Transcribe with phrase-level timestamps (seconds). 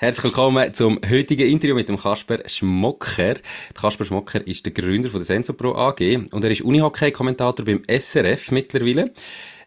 [0.00, 3.34] Herzlich willkommen zum heutigen Interview mit dem Kasper Schmocker.
[3.34, 3.42] Der
[3.74, 8.52] Kasper Schmocker ist der Gründer von der Sensopro AG und er ist Unihockey-Kommentator beim SRF
[8.52, 9.12] mittlerweile.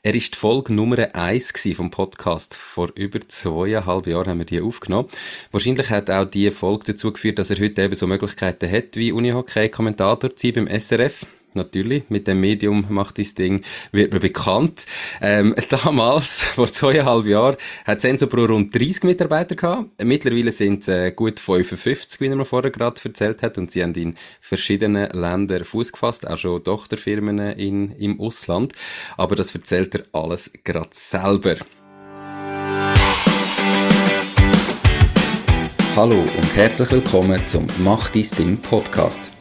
[0.01, 2.55] Er ist die Folge Nummer eins vom Podcast.
[2.55, 5.09] Vor über zweieinhalb Jahren haben wir die aufgenommen.
[5.51, 9.11] Wahrscheinlich hat auch die Folge dazu geführt, dass er heute eben so Möglichkeiten hat, wie
[9.11, 11.25] Unihockey-Kommentator zu sein beim SRF
[11.55, 14.85] natürlich, mit dem Medium macht das Ding, wird man bekannt.
[15.21, 19.89] Ähm, damals, vor zweieinhalb Jahren, hat Sensopro rund 30 Mitarbeiter gehabt.
[20.03, 23.83] Mittlerweile sind es äh, gut 55, wie er mir vorher gerade erzählt hat, und sie
[23.83, 28.73] haben in verschiedenen Ländern Fuß gefasst, auch schon Tochterfirmen in, im Ausland.
[29.17, 31.55] Aber das erzählt er alles gerade selber.
[35.95, 39.40] Hallo und herzlich willkommen zum Mach dein Ding Podcast.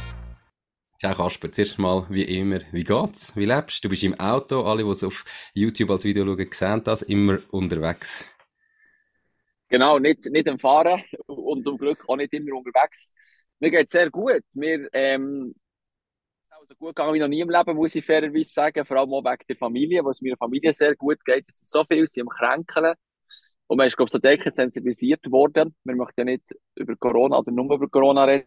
[1.01, 3.35] Ciao Kasper, zuerst mal wie immer, wie geht's?
[3.35, 3.87] Wie lebst du?
[3.87, 7.39] Du bist im Auto, alle, die es auf YouTube als Video schauen, sehen das, immer
[7.49, 8.23] unterwegs.
[9.67, 13.15] Genau, nicht, nicht am Fahren und zum Glück auch nicht immer unterwegs.
[13.59, 14.43] Mir geht es sehr gut.
[14.53, 15.55] Mir ähm,
[16.51, 18.85] also gut gegangen wie noch nie im Leben, muss ich fairerweise sagen.
[18.85, 21.45] Vor allem auch wegen der Familie, wo es meiner Familie sehr gut geht.
[21.47, 22.93] Es ist so viel, sie am Kränkeln.
[23.65, 25.75] Und man ist, glaube ich, so deckt sensibilisiert worden.
[25.83, 26.43] Wir möchten ja nicht
[26.75, 28.45] über Corona oder nur über Corona reden.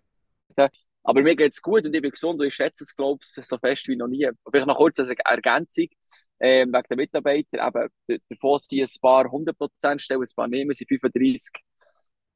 [1.04, 3.58] Aber mir geht's gut und ich bin gesund und ich schätze es, glaube ich, so
[3.58, 4.28] fest wie noch nie.
[4.50, 5.86] Vielleicht noch kurz als Ergänzung
[6.40, 7.66] ähm, wegen der Mitarbeiter.
[7.66, 11.62] Eben, davon sind ein paar 100% Stellen, ein paar nehmen sie 35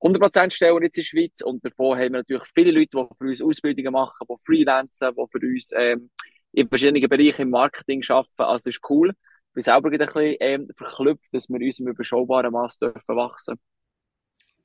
[0.00, 3.24] 100% Stellen jetzt in der Schweiz und davon haben wir natürlich viele Leute, die für
[3.24, 6.10] uns Ausbildungen machen, die freelancen, die für uns ähm,
[6.52, 8.30] in verschiedenen Bereichen im Marketing arbeiten.
[8.36, 9.10] Also das ist cool.
[9.10, 13.54] Ich bin selber ein bisschen ähm, verklüpft, dass wir uns im überschaubaren Maß dürfen wachsen
[13.56, 13.77] dürfen.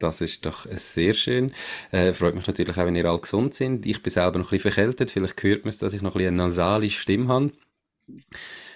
[0.03, 1.53] Das ist doch sehr schön.
[1.91, 3.85] Äh, freut mich natürlich auch, wenn ihr alle gesund sind.
[3.85, 5.11] Ich bin selber noch ein bisschen verkältet.
[5.11, 7.51] Vielleicht hört man es, dass ich noch ein bisschen eine nasale Stimme habe.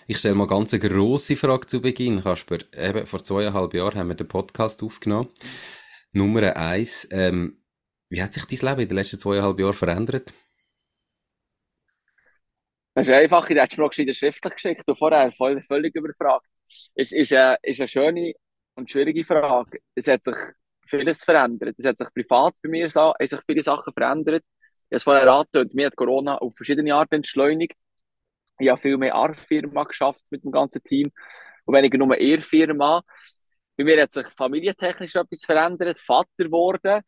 [0.07, 2.59] Ich stelle mal ganz eine grosse Frage zu Beginn, Kasper.
[2.73, 5.27] Eben, vor zweieinhalb Jahren haben wir den Podcast aufgenommen.
[6.13, 7.05] Nummer eins.
[7.11, 7.61] Ähm,
[8.07, 10.33] wie hat sich dein Leben in den letzten zweieinhalb Jahren verändert?
[12.93, 16.47] Das ist einfach, ich hätte mir noch schriftlich geschickt und vorher voll, völlig überfragt.
[16.95, 18.33] Es ist, ist, eine, ist eine schöne
[18.75, 19.79] und schwierige Frage.
[19.93, 20.35] Es hat sich
[20.87, 21.75] vieles verändert.
[21.77, 24.43] Es hat sich privat bei mir so, haben sich viele Sachen verändert.
[24.89, 27.75] Ich habe es vorher angedeutet, mir hat Corona auf verschiedene Arten entschleunigt.
[28.59, 31.11] Ich habe viel mehr AR-Firma geschafft mit dem ganzen Team
[31.65, 33.03] und weniger nur Ehr-Firma.
[33.77, 37.01] Bei mir hat sich familientechnisch etwas verändert, Vater geworden.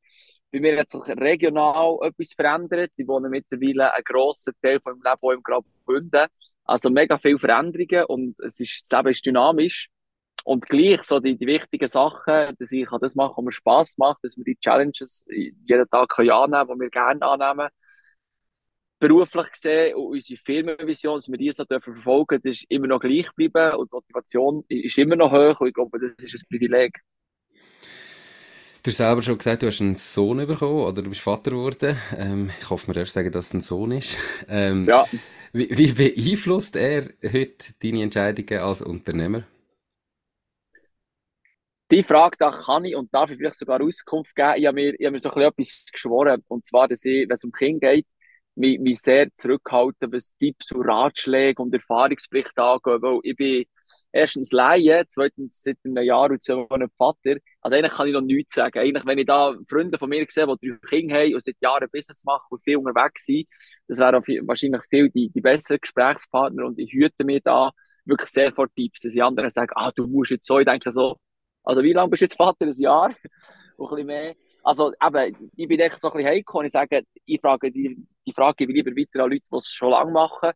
[0.52, 2.92] Bei mir hat sich regional etwas verändert.
[2.96, 6.28] Ich wohne mittlerweile einen grossen Teil von meinem Leben im Graubünden.
[6.66, 9.90] Also mega viele Veränderungen und es ist, das Leben ist dynamisch.
[10.44, 14.20] Und gleich so die, die wichtigen Sachen, dass ich das machen was mir Spass macht,
[14.24, 17.70] dass wir die Challenges jeden Tag können annehmen können, die wir gerne annehmen.
[19.00, 23.00] Beruflich gesehen und unsere Firmenvision, dass wir die so dürfen verfolgen, das ist immer noch
[23.00, 26.48] gleich bleiben und die Motivation ist immer noch hoch und ich glaube, das ist ein
[26.50, 27.00] Privileg.
[28.82, 31.98] Du hast selber schon gesagt, du hast einen Sohn bekommen oder du bist Vater geworden.
[32.18, 34.18] Ähm, ich hoffe, man darf sagen, dass es ein Sohn ist.
[34.48, 35.06] Ähm, ja.
[35.52, 39.44] Wie, wie beeinflusst er heute deine Entscheidungen als Unternehmer?
[41.92, 44.54] Die Frage, da kann ich und darf ich vielleicht sogar Auskunft geben.
[44.58, 46.44] Ich habe mir, ich habe mir so ein etwas geschworen.
[46.48, 48.06] Und zwar, dass ich, wenn es um Kinder geht,
[48.56, 53.02] mich, mich sehr zurückhalten, was Tipps und Ratschläge und Erfahrungsberichte angeht.
[53.02, 53.66] Weil ich bin
[54.12, 57.38] erstens Laie, zweitens seit einem Jahr und zwei Monaten Vater.
[57.62, 58.78] Also eigentlich kann ich noch nichts sagen.
[58.78, 61.90] Eigentlich, wenn ich da Freunde von mir sehe, die drei Kinder haben und seit Jahren
[61.92, 63.48] Business machen und viel unterwegs sind,
[63.88, 67.72] das wären wahrscheinlich viel die, die besseren Gesprächspartner und ich hüte mir da
[68.06, 70.92] wirklich sehr vor Tipps, dass die anderen sagen, ah, du musst jetzt so, ich denke
[70.92, 71.18] so,
[71.70, 72.66] also wie lange bist du jetzt Vater?
[72.66, 73.14] Ein Jahr?
[73.78, 74.36] Und ein mehr.
[74.64, 77.96] Also eben, ich bin echt so ein bisschen und ich sage, ich frage die,
[78.26, 80.52] die Frage gebe lieber weiter an Leute, die es schon lange machen.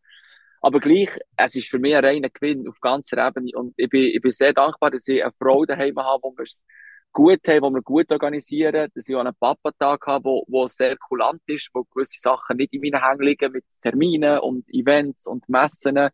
[0.60, 4.02] Aber gleich, es ist für mich ein reiner Gewinn auf ganzer Ebene und ich bin,
[4.02, 6.64] ich bin sehr dankbar, dass ich eine Frau daheim habe, wo wir es
[7.12, 11.42] gut haben, wo wir gut organisieren, dass ich auch einen Papatag habe, wo sehr kulant
[11.46, 16.08] ist, wo gewisse Sachen nicht in meinen Hängen liegen mit Terminen und Events und Messen,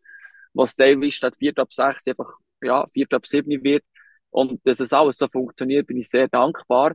[0.53, 2.31] was teilweise statt 4 ab 6 einfach
[2.61, 3.83] ja, vierte ab sieben wird.
[4.31, 6.93] Und dass es alles so funktioniert, bin ich sehr dankbar.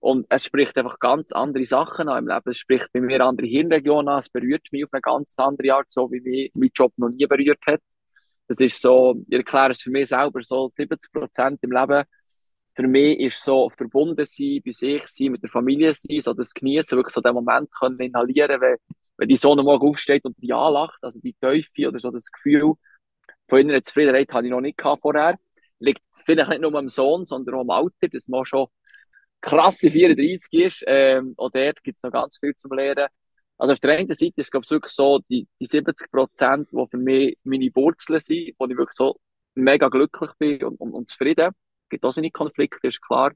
[0.00, 2.50] Und es spricht einfach ganz andere Sachen an im Leben.
[2.50, 4.18] Es spricht bei mir andere Hirnregionen an.
[4.18, 7.26] Es berührt mich auf eine ganz andere Art, so wie mich mein Job noch nie
[7.26, 7.80] berührt hat.
[8.48, 12.04] Das ist so, ich erkläre es für mich selber so 70 Prozent im Leben.
[12.74, 16.52] Für mich ist so verbunden sein, bei sich sein, mit der Familie sein, so das
[16.52, 18.76] Genießen, wirklich so den Moment können inhalieren, wenn,
[19.18, 22.74] wenn die Sonne morgen aufsteht und die anlacht, also die Teufel oder so das Gefühl
[23.48, 25.38] von innerer Zufriedenheit hatte ich noch nicht gehabt vorher.
[25.82, 28.66] Liegt vielleicht nicht nur am Sohn, sondern auch am Alter, dass man schon
[29.40, 30.84] krasse 34 ist.
[30.86, 33.08] Ähm, auch dort gibt es noch ganz viel zum Lernen.
[33.58, 36.96] Also auf der einen Seite ist es wirklich so, die, die 70 Prozent, die für
[36.96, 39.16] mich meine Wurzeln sind, wo ich wirklich so
[39.54, 41.50] mega glücklich bin und, und, und zufrieden.
[41.84, 43.32] Es gibt auch seine Konflikte, ist klar.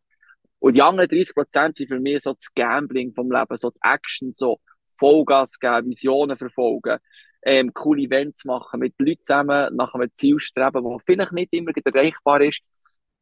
[0.59, 3.79] Und die anderen 30 Prozent sind für mich so das Gambling vom Leben, so die
[3.83, 4.61] Action, so
[4.99, 6.99] Vollgas geben, Visionen verfolgen,
[7.47, 11.71] ähm, coole Events machen, mit Leuten zusammen nach einem Ziel streben, das vielleicht nicht immer
[11.85, 12.61] erreichbar ist,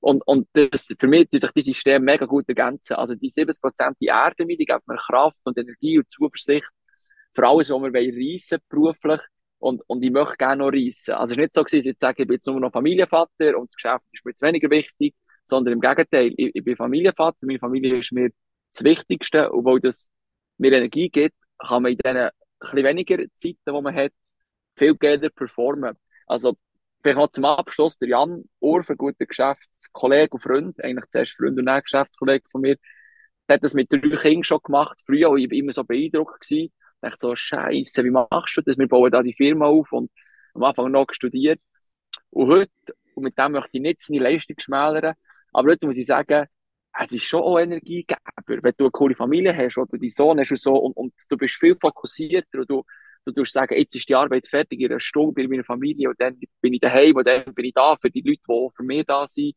[0.01, 2.93] und, und das, für mich tun sich die Systeme mega gut ergänzen.
[2.95, 6.69] Also die 70% die Erde die geben mir Kraft und Energie und Zuversicht
[7.33, 9.21] für alles, was wir reissen beruflich.
[9.59, 11.15] Und, und ich möchte gerne noch reissen.
[11.15, 13.57] Also es ist nicht so dass ich jetzt sage, ich bin jetzt nur noch Familienvater
[13.57, 15.15] und das Geschäft ist mir jetzt weniger wichtig,
[15.47, 18.29] sondern im Gegenteil, ich, ich bin Familienvater, meine Familie ist mir
[18.75, 20.11] das Wichtigste und weil das
[20.59, 22.29] mir Energie gibt, kann man in diesen
[22.71, 24.13] bisschen weniger Zeiten, die man hat,
[24.77, 25.97] viel geiler performen.
[26.27, 26.57] Also
[27.05, 31.59] Vielleicht noch zum Abschluss, der Jan Urf, ein guter Geschäftskollege und Freund, eigentlich zuerst Freund
[31.59, 32.77] und dann Geschäftskollege von mir,
[33.47, 34.99] der hat das mit drei Kindern schon gemacht.
[35.05, 36.41] Früher war ich immer so beeindruckt.
[36.41, 36.73] Gewesen.
[36.73, 36.73] Ich
[37.03, 38.79] dachte so, Scheiße, wie machst du das?
[38.79, 40.11] Wir bauen da die Firma auf und
[40.55, 41.61] am Anfang noch studiert.
[42.31, 42.73] Und heute,
[43.15, 45.15] und mit dem möchte ich nicht seine Leistung schmälern,
[45.53, 46.47] aber heute muss ich sagen,
[47.01, 48.21] es ist schon auch Energiegeber.
[48.47, 51.37] Wenn du eine coole Familie hast oder deinen Sohn hast und so und, und du
[51.37, 52.85] bist viel fokussierter und du,
[53.25, 56.21] du tust sagen, jetzt ist die Arbeit fertig, in einer Stunde bei meiner Familie und
[56.21, 59.05] dann bin ich daheim und dann bin ich da für die Leute, die für mich
[59.07, 59.55] da sind.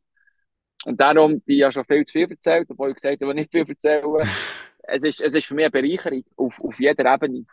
[0.85, 3.67] Und darum, die ja schon viel zu viel erzählt, obwohl ich gesagt habe, nicht viel
[3.67, 4.05] erzählen.
[4.83, 7.45] es, ist, es ist für mich eine Bereicherung auf, auf jeder Ebene.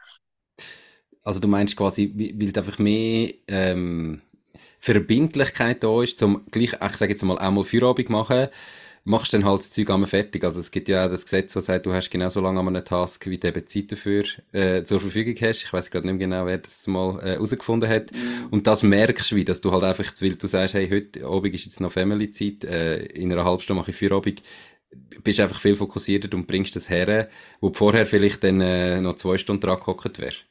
[1.24, 4.20] Also du meinst quasi, weil einfach mehr ähm,
[4.78, 8.48] Verbindlichkeit da ist, zum gleich, ich sage jetzt mal, einmal Feierabend machen,
[9.04, 10.42] machst dann halt das Zeug einmal fertig.
[10.44, 12.68] Also es gibt ja auch das Gesetz, das sagt, du hast genau so lange an
[12.68, 15.64] einem Task, wie du eben Zeit dafür äh, zur Verfügung hast.
[15.64, 18.12] Ich weiß gerade nicht mehr genau, wer das mal äh, herausgefunden hat.
[18.12, 18.48] Mhm.
[18.50, 21.54] Und das merkst du, wie, dass du halt einfach, weil du sagst, hey, heute Abend
[21.54, 24.42] ist jetzt noch Family-Zeit, äh, in einer halben Stunde mache ich Feierabend,
[25.22, 27.28] bist einfach viel fokussierter und bringst das her,
[27.60, 30.46] wo du vorher vielleicht dann äh, noch zwei Stunden dran gehockt wärst.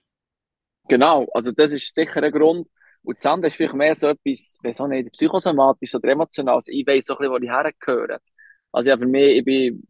[0.90, 2.68] Genau, also das ist sicher ein Grund.
[3.04, 6.56] Und das andere ist vielleicht mehr so etwas, weiß auch nicht, psychosomatisch oder emotional.
[6.56, 8.20] Also ich weiss so ein bisschen, wo ich hergehöre.
[8.74, 9.88] Also ja, für mich, ich bin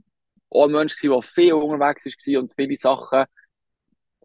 [0.50, 3.28] auch ein Mensch der viel unterwegs war und viele Sachen ein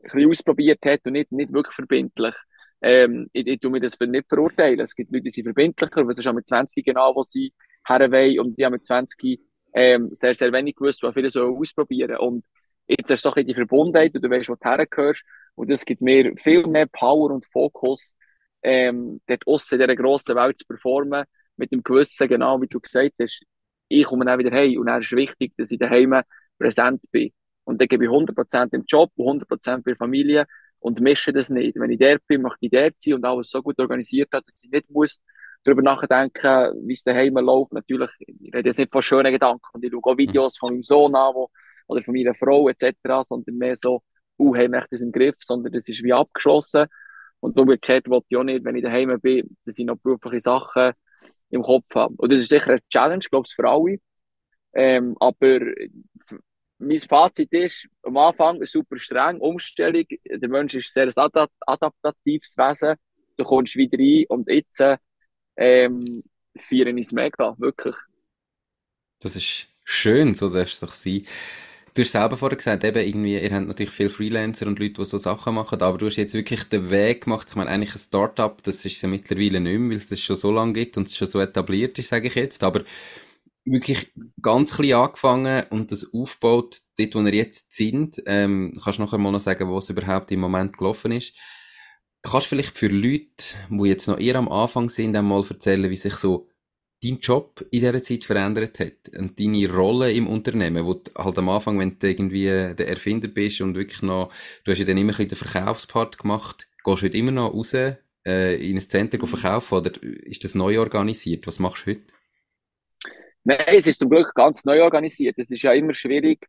[0.02, 2.34] bisschen ausprobiert hat und nicht, nicht wirklich verbindlich.
[2.82, 4.81] Ähm, ich, ich tue mir das nicht verurteilen.
[4.81, 7.52] Es gibt Leute, die sind verbindlicher, aber es ist auch mit 20 genau, wo sie
[7.84, 9.40] herwollen und die haben mit 20
[9.75, 12.19] ähm, sehr, sehr wenig gewusst, was viele so ausprobieren.
[12.19, 12.44] Und
[12.87, 16.02] jetzt hast du doch die Verbundenheit und du weißt, wo du hergehörst und das gibt
[16.02, 18.16] mir viel mehr Power und Fokus,
[18.62, 21.25] ähm, dort aussen in dieser grossen Welt zu performen,
[21.56, 23.43] mit dem Gewissen, genau wie du gesagt hast,
[23.88, 26.20] ich komme dann wieder heim und dann ist wichtig, dass ich daheim
[26.58, 27.31] präsent bin.
[27.64, 30.46] Und dann gebe ich 100% im Job und 100% bei der Familie
[30.81, 31.76] und mische das nicht.
[31.79, 34.62] Wenn ich dort bin, möchte ich dort sein und alles so gut organisiert hat, dass
[34.64, 35.20] ich nicht muss
[35.64, 37.73] darüber nachdenken, wie es daheim läuft.
[37.73, 40.83] Natürlich, ich rede jetzt nicht von schönen Gedanken und ich schaue auch Videos von meinem
[40.83, 41.50] Sohn an, wo,
[41.88, 42.95] oder von meiner Frau etc.,
[43.26, 44.02] sondern mehr so,
[44.38, 46.87] uh, hey, ich das im Griff, sondern das ist wie abgeschlossen.
[47.40, 50.92] Und umgekehrt wollte ich auch nicht, wenn ich daheim bin, dass ich noch berufliche Sachen
[51.50, 52.17] im Kopf haben.
[52.17, 53.99] Und das ist sicher eine Challenge, glaube ich, für alle.
[54.75, 55.61] Ähm, aber
[56.78, 60.05] mein Fazit ist, am Anfang super streng, Umstellung.
[60.25, 62.97] Der Mensch ist sehr ein adaptatives Wesen.
[63.37, 64.83] Du kommst wieder rein und jetzt
[65.57, 66.23] ähm,
[66.69, 67.97] feiern es mega, wirklich.
[69.21, 71.25] Das ist schön, so darf es doch sein.
[71.99, 75.05] Du hast selber vorher gesagt, eben irgendwie, ihr habt natürlich viele Freelancer und Leute, die
[75.05, 77.49] so Sachen machen, aber du hast jetzt wirklich den Weg gemacht.
[77.50, 80.37] Ich meine, eigentlich ein Startup, das ist ja mittlerweile nicht mehr, weil es das schon
[80.37, 82.62] so lange gibt und es schon so etabliert ist, sage ich jetzt.
[82.62, 82.85] Aber
[83.64, 88.23] wirklich ganz klein angefangen und das aufgebaut, dort, wo wir jetzt sind.
[88.26, 91.35] Ähm, kannst du nachher mal noch sagen, was überhaupt im Moment gelaufen ist.
[92.23, 95.97] Kannst du vielleicht für Leute, die jetzt noch eher am Anfang sind, einmal erzählen, wie
[95.97, 96.49] sich so
[97.02, 101.38] dein Job in dieser Zeit verändert hat und deine Rolle im Unternehmen, wo du halt
[101.38, 104.33] am Anfang, wenn du irgendwie der Erfinder bist und wirklich noch,
[104.64, 107.55] du hast ja dann immer ein bisschen den Verkaufspart gemacht, gehst du heute immer noch
[107.55, 107.95] raus äh,
[108.57, 109.26] in ein mhm.
[109.26, 111.47] verkaufen oder ist das neu organisiert?
[111.47, 112.02] Was machst du heute?
[113.45, 115.38] Nein, es ist zum Glück ganz neu organisiert.
[115.38, 116.47] Es ist ja immer schwierig.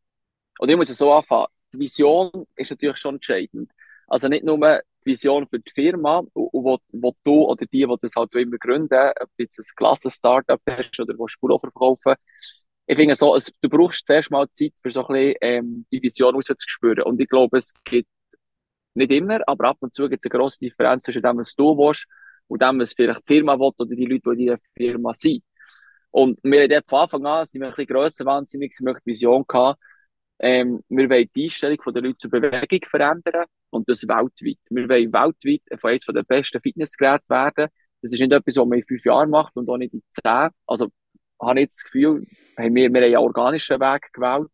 [0.60, 1.48] Oder ich muss es so anfangen.
[1.74, 3.72] Die Vision ist natürlich schon entscheidend.
[4.08, 7.96] Also nicht nur die Vision für die Firma und, wo, wo du oder die, die
[8.02, 12.16] das halt immer gründen, ob du jetzt ein Klassen-Startup hast oder wo Spullover verkaufen,
[12.90, 16.02] ich finde so, es, du brauchst zuerst mal Zeit, für so ein bisschen, ähm, die
[16.02, 17.04] Vision rauszuspüren.
[17.04, 18.10] Und ich glaube, es gibt
[18.96, 21.78] nicht immer, aber ab und zu gibt es eine grosse Differenz zwischen dem, was du
[21.78, 22.08] willst
[22.48, 25.44] und dem, was vielleicht die Firma will oder die Leute, die in der Firma sind.
[26.12, 29.12] Und wir haben von Anfang an, sind wir ein bisschen grösser wahnsinnig, wir haben die
[29.12, 29.80] Vision gehabt,
[30.40, 34.58] ähm, wir wollen die Einstellung der Leute zur Bewegung verändern und das weltweit.
[34.70, 37.68] Wir wollen weltweit von eines der besten Fitnessgeräte werden.
[38.02, 40.50] Das ist nicht etwas, was man in fünf Jahren macht und auch nicht in zehn.
[40.66, 40.88] Also,
[41.42, 42.26] habe ich das Gefühl,
[42.58, 44.50] haben wir, wir haben einen organischen Weg gewählt.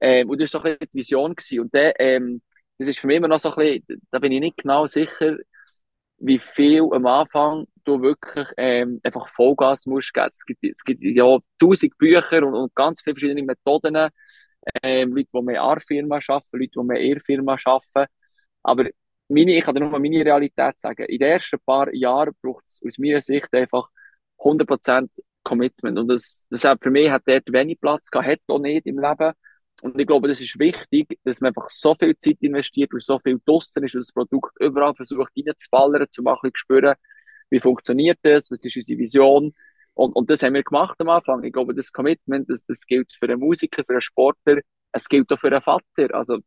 [0.00, 1.60] Ähm, und das war so ein bisschen die Vision gewesen.
[1.60, 2.42] Und dann, ähm,
[2.78, 5.36] das ist für mich immer noch so ein bisschen, da bin ich nicht genau sicher,
[6.18, 10.30] wie viel am Anfang du wirklich ähm, einfach Vollgas musst geben.
[10.32, 14.08] Es gibt, es gibt ja tausend Bücher und, und ganz viele verschiedene Methoden.
[14.82, 18.10] Ähm, Leute, die mehr A-Firma arbeiten, Leute, die mehr E-Firma arbeiten.
[18.62, 18.86] Aber
[19.28, 21.04] meine, ich kann dir nur meine Realität sagen.
[21.06, 23.88] In den ersten paar Jahren braucht es aus meiner Sicht einfach
[24.38, 25.10] 100%
[25.42, 25.98] Commitment.
[25.98, 28.98] Und das, das hat für mich hat dort wenig Platz gehabt, hat auch nicht im
[28.98, 29.32] Leben.
[29.82, 33.18] Und ich glaube, das ist wichtig, dass man einfach so viel Zeit investiert und so
[33.18, 36.94] viel draussen ist und das Produkt überall versucht reinzuballern, zu machen, zu spüren,
[37.50, 39.54] wie funktioniert das, was ist unsere Vision.
[39.94, 41.42] Und, und das haben wir gemacht am Anfang.
[41.44, 44.60] Ich glaube, das Commitment, das, das gilt für einen Musiker, für einen Sportler,
[44.92, 46.14] es gilt auch für einen Vater.
[46.14, 46.38] Also,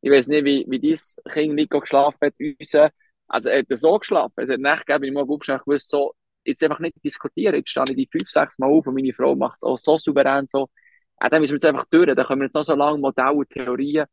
[0.00, 2.90] ich weiß nicht, wie, wie dein Kind Nico geschlafen hat, unser.
[3.28, 4.32] Also, er hat so geschlafen.
[4.36, 7.54] Er hat nachgegeben, bin ich mal aufgestanden, ich wusste so, jetzt einfach nicht diskutieren.
[7.54, 9.98] Jetzt stehe ich die fünf, sechs Mal auf und meine Frau macht es auch so
[9.98, 10.68] souverän, so,
[11.20, 13.46] ja, dann müssen wir jetzt einfach durch, dann können wir jetzt noch so lange Modelle
[13.46, 14.06] Theorien.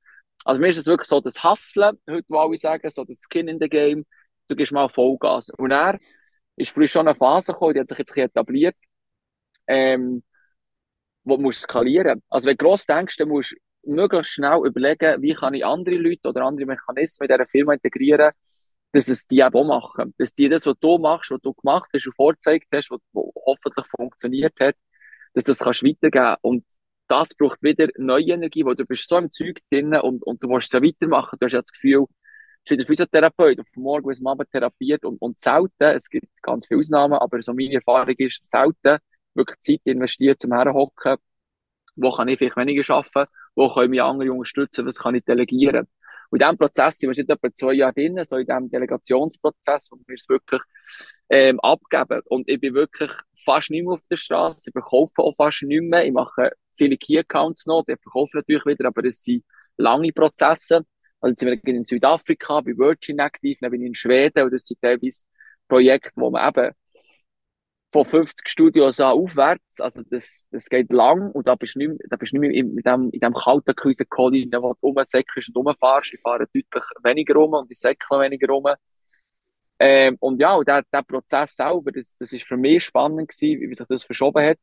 [0.45, 3.47] Also mir ist es wirklich so das Hustlen, heute wo alle sagen, so das Skin
[3.47, 4.05] in the Game,
[4.47, 5.49] du gehst mal Vollgas.
[5.51, 5.99] Und er
[6.61, 8.75] ist früher schon eine Phase gekommen, die hat sich jetzt etabliert,
[9.67, 10.23] ähm,
[11.23, 12.21] wo du skalieren.
[12.29, 13.51] Also wenn du gross denkst, dann musst
[13.83, 17.73] du möglichst schnell überlegen, wie kann ich andere Leute oder andere Mechanismen in dieser Firma
[17.73, 18.31] integrieren,
[18.91, 20.13] dass es die auch machen.
[20.17, 23.85] Dass die das, was du machst, was du gemacht hast und vorgezeigt hast, was, hoffentlich
[23.95, 24.75] funktioniert hat,
[25.33, 26.35] dass das kannst weitergeben.
[26.41, 26.65] Und
[27.07, 30.47] das braucht wieder neue Energie, weil du bist so im Zeug drin und, und du
[30.47, 31.37] musst es weitermachen.
[31.39, 32.05] Du hast ja das Gefühl,
[32.65, 36.67] du bist Physiotherapeut und von morgen bis Abend therapiert und, und selten, es gibt ganz
[36.67, 38.97] viele Ausnahmen, aber so meine Erfahrung ist, selten
[39.33, 41.17] wirklich Zeit investiert zum Herhocken.
[41.95, 43.29] Wo kann ich vielleicht weniger arbeiten?
[43.55, 44.85] Wo können mich andere unterstützen?
[44.85, 45.87] Was kann ich delegieren?
[46.29, 49.89] Und in diesem Prozess sind wir seit etwa zwei Jahren drin, so in diesem Delegationsprozess,
[49.91, 50.61] wo wir es wirklich
[51.29, 52.21] ähm, abgeben.
[52.25, 53.11] Und ich bin wirklich
[53.43, 56.05] fast nicht mehr auf der Straße, ich verkaufe auch fast nicht mehr.
[56.05, 59.43] Ich mache viele Key-Accounts noch, die verkaufe natürlich wieder, aber das sind
[59.75, 60.85] lange Prozesse.
[61.21, 64.53] Also jetzt sind wir in Südafrika, bei Virgin aktiv, dann bin ich in Schweden und
[64.53, 65.23] das sind teilweise
[65.67, 66.71] Projekte, wo man eben
[67.91, 72.01] von 50 Studios an aufwärts, also das, das geht lang und da bist du nicht,
[72.09, 75.49] da bist du nicht mehr in, in dem, in dem kalten Küsenkolli, wo du rumsäckelst
[75.49, 76.13] und rumfährst.
[76.13, 78.65] Ich fahre deutlich weniger rum und ich säckle weniger rum.
[79.79, 83.61] Ähm, und ja, und der, der Prozess selber, das, das ist für mich spannend gewesen,
[83.61, 84.57] wie sich das verschoben hat.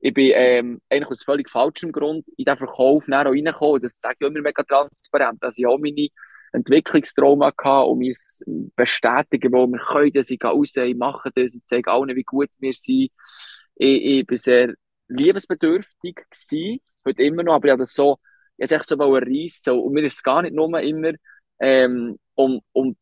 [0.00, 3.82] Ich bin ähm, eigentlich aus völlig falschem Grund in den Verkauf näher reingekommen.
[3.82, 6.08] Das sage ich immer mega transparent, dass ich auch meine
[6.52, 11.62] Entwicklungstrauma gehabt und mein bestätigen, wo wir können, dass ich raus, ich mache das, ich
[11.66, 13.10] zeige allen, wie gut wir sind.
[13.74, 14.74] Ich, ich bin sehr
[15.08, 18.18] liebesbedürftig gewesen, heute immer noch, aber ich habe das so,
[18.56, 21.12] jetzt echt so reissen und mir ist es gar nicht nur immer
[21.60, 22.96] ähm, um, um,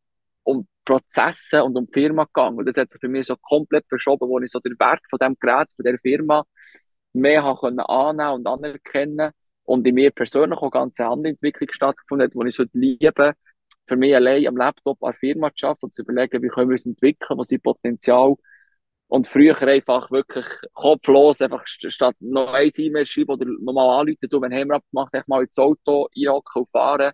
[0.44, 2.58] um Prozesse und um die Firma gegangen.
[2.58, 5.18] Und das hat sich für mich so komplett verschoben, wo ich so den Wert von
[5.18, 6.44] dem Gerät, von der Firma
[7.16, 9.32] mehr habe können annehmen und anerkennen
[9.64, 13.34] und in mir persönlich auch eine andere Entwicklung stattgefunden hat, wo ich so liebe,
[13.86, 16.74] für mich allein am Laptop an Firma zu arbeiten und zu überlegen, wie können wir
[16.74, 18.34] es entwickeln, was ist Potenzial.
[19.08, 24.40] Und früher einfach wirklich kopflos, einfach statt noch ein E-Mail schreiben oder nochmal anrufen, du,
[24.40, 27.12] wenn haben abgemacht, ich mal ins Auto einhocken und fahren.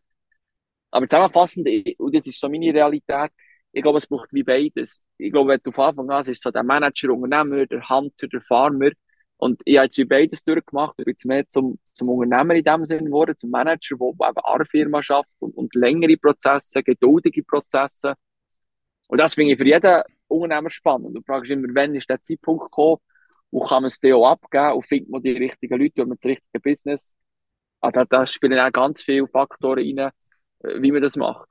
[0.91, 1.69] Aber zusammenfassend,
[1.99, 3.31] und das ist so meine Realität,
[3.73, 5.03] ich glaube, es braucht wie beides.
[5.19, 8.41] Ich glaube, wenn du von Anfang an bist, so der Manager, Unternehmer, der Hunter, der
[8.43, 8.91] Farmer,
[9.43, 10.95] und ich habe jetzt wie beides durchgemacht.
[10.99, 14.21] Ich bin jetzt mehr zum, zum Unternehmer in dem Sinne geworden, zum Manager, der eben
[14.21, 18.15] an einer Firma schafft und, und längere Prozesse, geduldige Prozesse.
[19.09, 21.17] Und das finde ich für jeden Unternehmer spannend.
[21.17, 22.99] Du fragst immer, wann ist der Zeitpunkt gekommen,
[23.51, 26.25] wo kann man es dir auch abgeben und findet man die richtigen Leute und das
[26.25, 27.17] richtige Business.
[27.81, 30.13] Also da spielen auch ganz viele Faktoren rein,
[30.61, 31.49] äh, wie man das macht.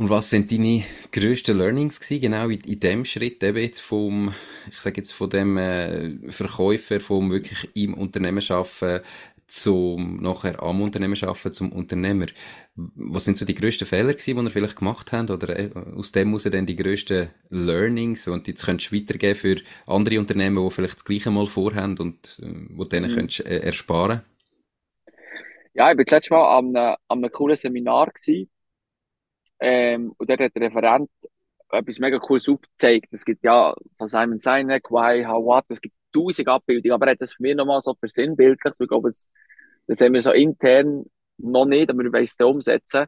[0.00, 4.32] Und was sind deine grössten Learnings gewesen, genau in, in dem Schritt, eben jetzt vom,
[4.70, 9.04] ich sage jetzt von dem äh, Verkäufer, vom wirklich im Unternehmen arbeiten,
[9.46, 12.28] zum nachher am Unternehmen arbeiten, zum Unternehmer.
[12.76, 16.12] Was sind so die grössten Fehler gewesen, die ihr vielleicht gemacht habt oder äh, aus
[16.12, 20.70] dem muss dann die grössten Learnings und jetzt könntest du weitergeben für andere Unternehmen, die
[20.70, 23.16] vielleicht das Gleiche mal vorhaben und äh, wo denen mhm.
[23.16, 24.22] könntest äh, ersparen?
[25.74, 28.48] Ja, ich war letztes Mal an einem, an einem coolen Seminar gewesen
[29.60, 31.10] Ähm, und dort hat der Referent
[31.70, 33.08] etwas mega cooles aufgezeigt.
[33.12, 37.12] Es gibt ja von Simon Sinek, Why, How, What, es gibt tausend Abbildungen, aber er
[37.12, 38.74] hat das für mich nochmal so versinnbildlich.
[38.78, 39.28] Ich glaube, das,
[39.86, 41.04] das haben wir so intern
[41.38, 43.06] noch nicht, aber wir wollen es umsetzen.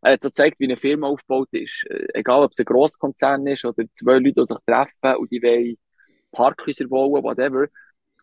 [0.00, 1.84] Er hat so gezeigt, wie eine Firma aufgebaut ist.
[1.88, 5.42] Äh, egal, ob es ein Grosskonzern ist oder zwei Leute, die sich treffen und die
[5.42, 5.76] wollen
[6.32, 7.66] Parkhäuser bauen, whatever.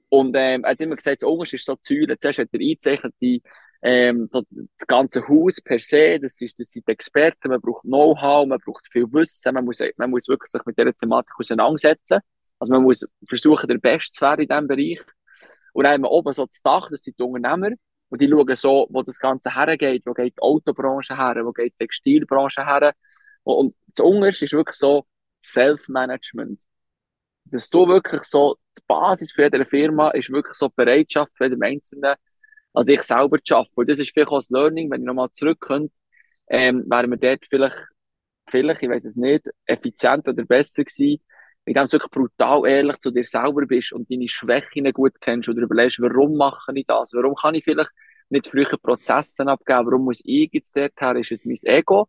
[0.09, 2.17] Und ähm, er hat immer gesagt, das Unterste ist so Säule.
[2.17, 3.41] Zuerst hat er eingezeichnet, die,
[3.81, 8.47] ähm, so, das ganze Haus per se, das, ist, das sind Experten, man braucht Know-how,
[8.47, 12.19] man braucht viel Wissen, man muss, man muss wirklich sich mit dieser Thematik auseinandersetzen.
[12.59, 15.01] Also man muss versuchen, der Beste zu werden in diesem Bereich.
[15.73, 17.75] Und dann haben wir oben so das Dach, das sind die Unternehmer.
[18.09, 21.73] Und die schauen so, wo das Ganze hergeht, wo geht die Autobranche her, wo geht
[21.73, 22.93] die Textilbranche her.
[23.43, 25.05] Und das Unterste ist wirklich so
[25.43, 26.61] Self-Management
[27.45, 31.45] dass du wirklich so, die Basis für jede Firma ist wirklich so die Bereitschaft für
[31.45, 32.15] jeden Einzelnen,
[32.73, 33.73] also ich selber zu arbeiten.
[33.75, 35.89] Und das ist vielleicht auch das Learning, wenn ich nochmal zurückkomme,
[36.47, 37.77] ähm, wären wir dort vielleicht,
[38.49, 41.23] vielleicht, ich weiß es nicht, effizienter oder besser gewesen,
[41.65, 45.61] indem du wirklich brutal ehrlich zu dir selber bist und deine Schwächen gut kennst oder
[45.61, 47.13] überlegst, warum mache ich das?
[47.13, 47.89] Warum kann ich vielleicht
[48.29, 49.87] nicht früher Prozesse abgeben?
[49.87, 51.15] Warum muss ich jetzt dort her?
[51.15, 52.07] Ist es mein Ego?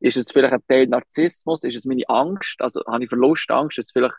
[0.00, 1.64] Ist es vielleicht ein Teil Narzissmus?
[1.64, 2.60] Ist es meine Angst?
[2.60, 3.78] Also habe ich Verlustangst?
[3.78, 4.14] Ist es vielleicht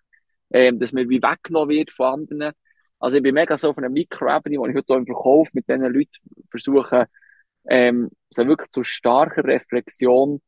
[0.52, 2.54] ähm, dass mir wie weggenommen wird von anderen.
[3.00, 5.82] Also ich bin mega so auf einer Mikroebene, wo ich heute im Verkauf mit diesen
[5.84, 7.08] Leuten versuche,
[7.70, 10.42] ähm, so wirklich zu starker Reflexion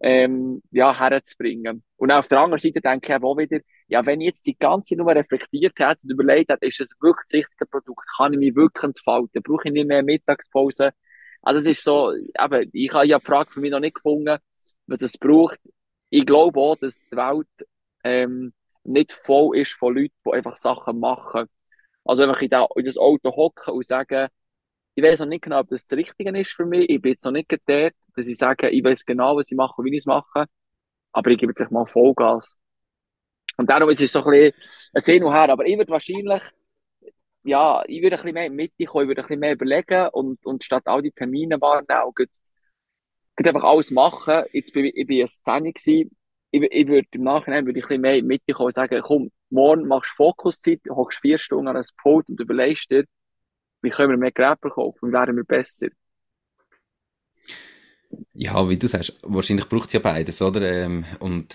[0.00, 1.82] ähm, ja, herzubringen.
[1.96, 4.96] Und auf der anderen Seite denke ich auch wieder, ja, wenn ich jetzt die ganze
[4.96, 8.54] Nummer reflektiert hätte und überlegt hätte, ist es wirklich das richtige Produkt, kann ich mich
[8.54, 10.90] wirklich entfalten, brauche ich nicht mehr Mittagspause.
[11.42, 14.38] Also es ist so, eben, ich habe ja die Frage für mich noch nicht gefunden,
[14.86, 15.58] was es braucht.
[16.10, 17.68] Ich glaube auch, dass die Welt
[18.04, 18.52] ähm,
[18.84, 21.46] nicht voll ist von Leuten, die einfach Sachen machen.
[22.04, 24.28] Also ich in das Auto hocke und sage,
[24.94, 26.88] ich weiß noch nicht genau, ob das das Richtige ist für mich.
[26.88, 29.74] Ich bin jetzt noch nicht dort, dass ich sage, ich weiß genau, was ich mache
[29.78, 30.46] und wie ich es mache.
[31.12, 32.56] Aber ich gebe jetzt mal Vollgas.
[33.56, 35.50] Und darum ist es so ein bisschen ein Hin und Her.
[35.50, 36.42] Aber ich würde wahrscheinlich,
[37.44, 39.52] ja, ich würde ein bisschen mehr in die Mitte kommen, ich würde ein bisschen mehr
[39.52, 42.14] überlegen und, und statt all die Termine wahrnehmen, auch
[43.36, 44.44] einfach alles machen.
[44.52, 46.16] Jetzt bin ich, ich bin eine Szene gewesen,
[46.54, 49.02] ich, ich würde im Nachhinein würde ich ein bisschen mehr in die kommen und sagen,
[49.02, 53.04] komm, morgen machst du Fokuszeit, hockst vier Stunden an das Pult und überlegst dir,
[53.82, 55.88] wie können wir mehr Gräber kaufen, werden wir besser.
[58.32, 60.62] Ja, wie du sagst, wahrscheinlich braucht es ja beides, oder?
[60.62, 61.54] Ähm, und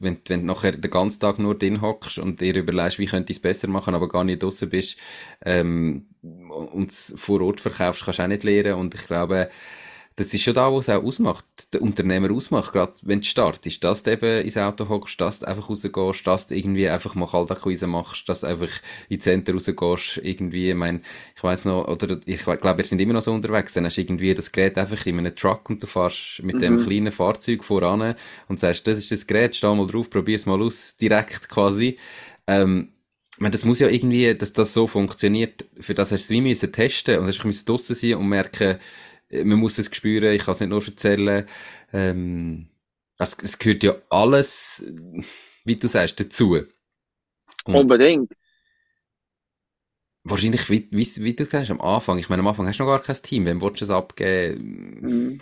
[0.00, 3.30] wenn, wenn du nachher den ganzen Tag nur drin hockst und dir überlegst, wie könnte
[3.30, 4.98] ich es besser machen, aber gar nicht draußen bist
[5.44, 8.74] ähm, und es vor Ort verkaufst, kannst du auch nicht lernen.
[8.74, 9.48] Und ich glaube,
[10.16, 13.82] das ist schon da, was es auch ausmacht, der Unternehmer ausmacht, gerade wenn du startest,
[13.82, 17.26] dass du eben ins Auto hockst, dass du einfach rausgehst, dass du irgendwie einfach mal
[17.26, 18.70] Kaltakquise machst, dass du einfach
[19.08, 21.00] in die Center rausgehst, irgendwie, ich meine,
[21.34, 24.02] ich weiss noch, oder ich glaube, wir sind immer noch so unterwegs, dann hast du
[24.02, 26.60] irgendwie das Gerät einfach in einem Truck und du fährst mit mhm.
[26.60, 28.14] dem kleinen Fahrzeug voran
[28.46, 31.96] und sagst, das ist das Gerät, steh mal drauf, probier's mal aus, direkt quasi.
[32.46, 32.90] Ähm,
[33.34, 36.38] ich meine, das muss ja irgendwie, dass das so funktioniert, für das hast du es
[36.38, 38.78] wie müssen testen und hast du draussen sein und merken,
[39.44, 41.46] man muss es spüren, ich kann es nicht nur erzählen.
[41.92, 42.68] Ähm,
[43.18, 44.84] es, es gehört ja alles,
[45.64, 46.58] wie du sagst, dazu.
[47.64, 48.32] Und Unbedingt.
[50.24, 52.90] Wahrscheinlich, wie, wie, wie du sagst, am Anfang, ich meine, am Anfang hast du noch
[52.90, 55.00] gar kein Team, wem willst du es abgeben?
[55.00, 55.40] Mhm.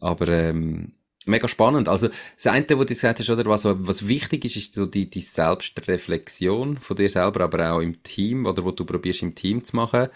[0.00, 0.92] Aber ähm,
[1.26, 1.88] mega spannend.
[1.88, 5.08] Also das eine, was du gesagt hast, oder, was, was wichtig ist, ist so die,
[5.08, 9.62] die Selbstreflexion von dir selber, aber auch im Team, oder wo du probierst im Team
[9.62, 10.08] zu machen.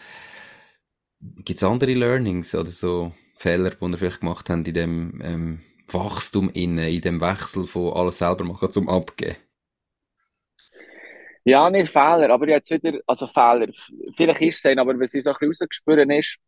[1.22, 5.60] Gibt es andere Learnings oder so Fehler, die ihr vielleicht gemacht habt in dem ähm,
[5.88, 9.36] Wachstum innen, in dem Wechsel von alles selber machen zum Abgeben?
[11.44, 13.68] Ja, nicht Fehler, aber jetzt wieder, also Fehler,
[14.16, 16.38] vielleicht ist es aber was ich so ein bisschen rausgespürt ist,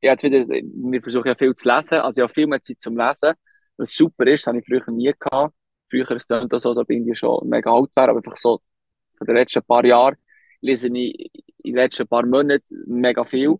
[0.00, 3.34] jetzt wieder, wir versuchen ja viel zu lesen, also ja viel mehr Zeit zum Lesen,
[3.76, 5.54] was super ist, das habe ich früher nie gehabt.
[5.90, 8.60] Früher ist es so, so bin ich schon mega alt wäre, aber einfach so
[9.16, 10.16] von den letzten paar Jahren
[10.60, 13.56] lese ich in den letzten paar Monaten mega viel.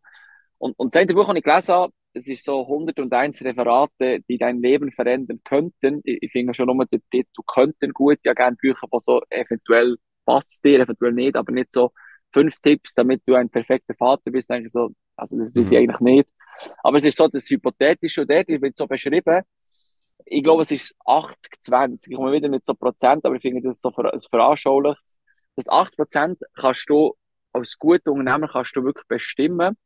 [0.58, 4.60] Und, und das Buch, das ich gelesen habe, es ist so 101 Referate, die dein
[4.60, 6.00] Leben verändern könnten.
[6.04, 8.18] Ich, ich finde schon nur den Titel könnten gut.
[8.24, 11.92] Ja, gerne Bücher, die so eventuell passt dir, eventuell nicht, aber nicht so
[12.32, 14.50] fünf Tipps, damit du ein perfekter Vater bist.
[14.50, 15.60] Eigentlich so, also das, das mhm.
[15.60, 16.28] ist eigentlich nicht.
[16.82, 19.42] Aber es ist so das Hypothetische und dort wird so beschrieben.
[20.26, 22.12] Ich glaube, es ist 80, 20.
[22.12, 25.00] Ich komme wieder mit so Prozent, aber ich finde das so ver veranschaulicht.
[25.56, 27.14] Das 8 Prozent kannst du
[27.52, 29.76] als guter Unternehmer kannst du wirklich bestimmen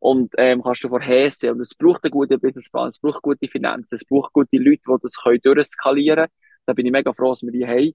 [0.00, 1.54] und ähm, kannst du vorhersehen.
[1.54, 4.96] Und es braucht einen guten Businessplan, es braucht gute Finanzen, es braucht gute Leute, die
[5.02, 6.32] das können durchskalieren können.
[6.66, 7.92] Da bin ich mega froh, dass wir die haben.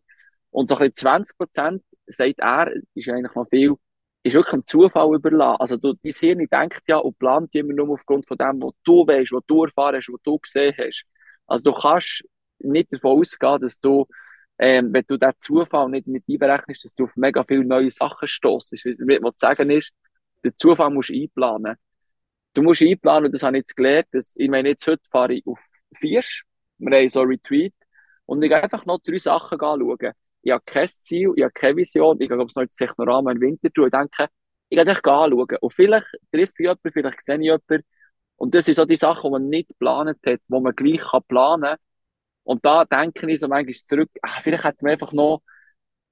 [0.51, 3.75] Und so ein bisschen 20 Prozent, sagt er, ist eigentlich noch viel,
[4.23, 5.59] ist wirklich ein Zufall überlassen.
[5.59, 9.05] Also du, dein Hirn denkt ja und plant immer nur aufgrund von dem, was du
[9.05, 11.05] weißt, was du erfahren hast, was du gesehen hast.
[11.47, 12.23] Also du kannst
[12.59, 14.07] nicht davon ausgehen, dass du,
[14.59, 18.27] ähm, wenn du den Zufall nicht mit einberechnest, dass du auf mega viele neue Sachen
[18.27, 18.71] stoßt.
[18.73, 19.91] Was ich damit sagen ist,
[20.43, 21.75] den Zufall musst du einplanen.
[22.55, 25.33] Du musst einplanen, und das habe ich jetzt gelernt, dass, ich meine, jetzt heute fahre
[25.33, 25.59] ich auf
[25.95, 26.43] Fiersch,
[26.77, 27.73] wir haben so ein Retreat,
[28.25, 30.13] und ich gehe einfach noch drei Sachen anschauen.
[30.41, 33.31] Ich habe kein Ziel, ich habe keine Vision, ich gehe, glaube ich, noch ins Technorama
[33.33, 34.27] im Winter tun, und denke,
[34.69, 35.57] ich gehe es einfach anschauen.
[35.61, 37.83] Und vielleicht treffe ich jemanden, vielleicht sehe ich jemanden,
[38.37, 41.63] und das sind so die Sachen, die man nicht geplant hat, die man gleich planen
[41.63, 41.77] kann.
[42.43, 45.41] Und da denke ich so manchmal zurück, ah, vielleicht hätten wir einfach noch,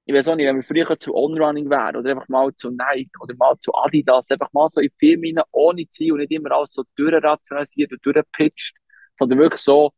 [0.06, 3.10] ich weiß auch nicht, wenn wir früher zu On-Running wären oder einfach mal zu Nike
[3.20, 6.72] oder mal zu Adidas, einfach mal so in Firmen ohne Ziel und nicht immer alles
[6.72, 8.76] so durchrationalisiert und durchpitcht,
[9.18, 9.92] sondern wirklich so,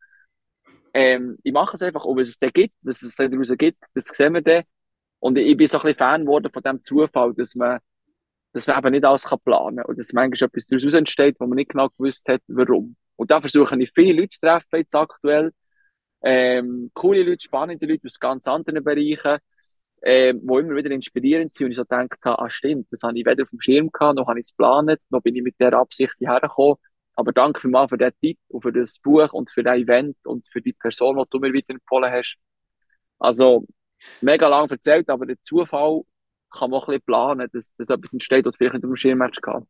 [0.94, 4.06] ähm, ich mache es einfach, und was es dann gibt, was es daraus gibt, das
[4.06, 4.64] sehen wir dann.
[5.18, 7.80] Und ich bin so ein bisschen Fan geworden von dem Zufall, dass man
[8.56, 11.46] dass man eben nicht alles kann planen kann und dass manchmal etwas daraus entsteht, wo
[11.46, 12.96] man nicht genau gewusst hat, warum.
[13.16, 15.52] Und da versuche ich viele Leute zu treffen jetzt aktuell.
[16.22, 19.38] Ähm, coole Leute, spannende Leute aus ganz anderen Bereichen,
[20.08, 23.18] ähm, die immer wieder inspirierend sind und ich so gedacht habe, ah stimmt, das habe
[23.18, 25.58] ich weder auf dem Schirm gehabt, noch habe ich es geplant, noch bin ich mit
[25.58, 26.76] der Absicht hierher gekommen.
[27.14, 30.46] Aber danke vielmals für den Tipp und für das Buch und für das Event und
[30.52, 32.36] für die Person, die du mir wieder empfohlen hast.
[33.18, 33.66] Also,
[34.20, 36.02] mega lang erzählt, aber der Zufall
[36.56, 39.40] kann man auch ein bisschen planen, dass, dass etwas entsteht, was vielleicht nicht im Schirmmatch
[39.40, 39.66] kann.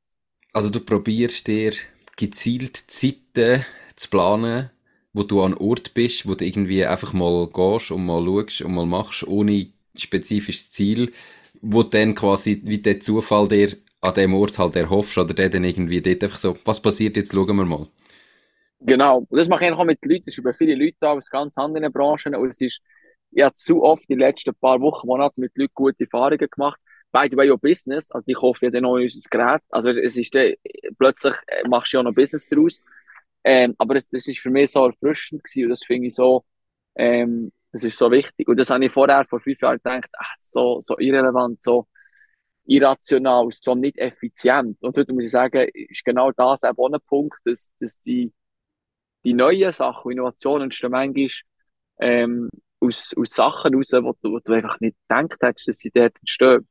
[0.52, 1.72] Also du probierst dir
[2.16, 4.70] gezielt Zeiten zu planen,
[5.14, 8.74] wo du an Ort bist, wo du irgendwie einfach mal gehst und mal schaust und
[8.74, 11.12] mal machst, ohne spezifisches Ziel,
[11.60, 15.64] wo dann quasi wie der Zufall dir an dem Ort halt erhoffst oder der dann
[15.64, 17.86] irgendwie dort einfach so, was passiert jetzt, schauen wir mal.
[18.80, 21.56] Genau, und das mache ich auch mit Leuten, das ist über viele Leute aus ganz
[21.56, 22.80] anderen Branchen und es ist
[23.36, 26.80] ich habe zu oft die letzten paar Wochen, Monate mit Leuten gute Erfahrungen gemacht.
[27.12, 28.10] By the way, auch Business.
[28.10, 29.62] Also, ich hoffe ja dann noch in unser Gerät.
[29.70, 30.54] Also, es ist dann,
[30.98, 32.82] plötzlich äh, machst du ja noch Business daraus.
[33.44, 36.44] Ähm, aber das, das ist für mich so erfrischend gewesen und das finde ich so,
[36.96, 38.48] ähm, das ist so wichtig.
[38.48, 41.86] Und das habe ich vorher, vor fünf Jahren gedacht, ach, so, so irrelevant, so
[42.64, 44.76] irrational, so nicht effizient.
[44.82, 48.32] Und heute muss ich sagen, ist genau das eben auch ein Punkt, dass, dass die,
[49.24, 51.28] die neuen Sachen, Innovationen entstehen manchmal,
[52.00, 55.90] ähm, aus, aus Sachen raus, wo du, wo du einfach nicht gedacht hättest, dass sie
[55.90, 56.66] dort entstehen.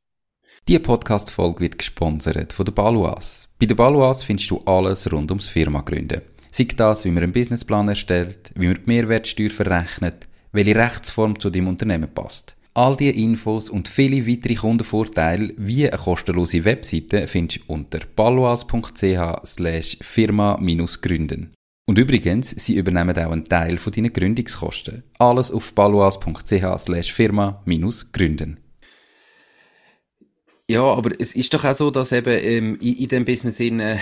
[0.67, 3.49] Diese Podcast-Folge wird gesponsert von der Baluas.
[3.59, 6.21] Bei der Baluas findest du alles rund ums Firma gründen.
[6.51, 11.49] Sei das, wie man einen Businessplan erstellt, wie man die Mehrwertsteuer verrechnet, welche Rechtsform zu
[11.49, 12.55] deinem Unternehmen passt.
[12.73, 19.45] All diese Infos und viele weitere Kundenvorteile wie eine kostenlose Webseite findest du unter baluas.ch
[19.45, 21.53] slash firma-gründen.
[21.87, 25.03] Und übrigens, sie übernehmen auch einen Teil von deinen Gründungskosten.
[25.19, 28.57] Alles auf baluas.ch slash firma-gründen.
[30.67, 33.79] Ja, aber es ist doch auch so, dass eben ähm, in, in dem Business in,
[33.79, 33.97] äh,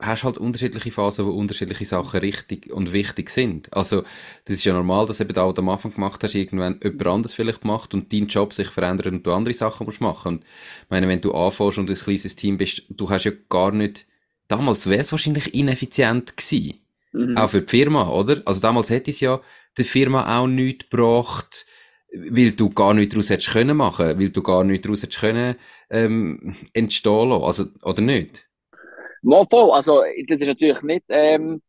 [0.00, 3.72] hast halt unterschiedliche Phasen, wo unterschiedliche Sachen richtig und wichtig sind.
[3.72, 4.02] Also,
[4.44, 7.64] das ist ja normal, dass eben da am Anfang gemacht hast, irgendwann jemand anderes vielleicht
[7.64, 10.36] macht und dein Job sich verändert und du andere Sachen musst machen.
[10.36, 13.70] Und ich meine, wenn du anfängst und ein kleines Team bist, du hast ja gar
[13.72, 14.06] nicht,
[14.48, 16.80] damals wäre es wahrscheinlich ineffizient gewesen
[17.14, 17.36] Mhm.
[17.36, 18.42] Auch für die Firma, oder?
[18.44, 19.40] Also damals hätte es ja
[19.78, 21.64] der Firma auch nichts gebracht,
[22.12, 25.54] weil du gar nichts daraus hättest können machen, weil du gar nichts daraus hättest können,
[25.90, 27.44] ähm, entstehen lassen.
[27.44, 28.43] Also, oder nicht?
[29.24, 29.70] Mal voll.
[29.72, 31.62] Also, das ist natürlich nicht, ähm,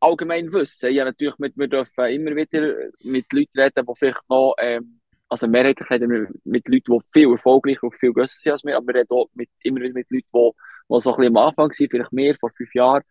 [0.00, 0.92] allgemein Wissen.
[0.92, 5.46] Ja, natürlich, mit, wir dürfen immer wieder mit Leuten reden, die vielleicht noch, ähm, also
[5.46, 8.86] mehrheitlich reden wir mit Leuten, die viel erfolgreicher und viel grösser sind als wir, aber
[8.88, 10.50] wir reden auch mit, immer wieder mit Leuten, die,
[10.88, 13.02] die so ein bisschen am Anfang sind, vielleicht mehr, vor fünf Jahren,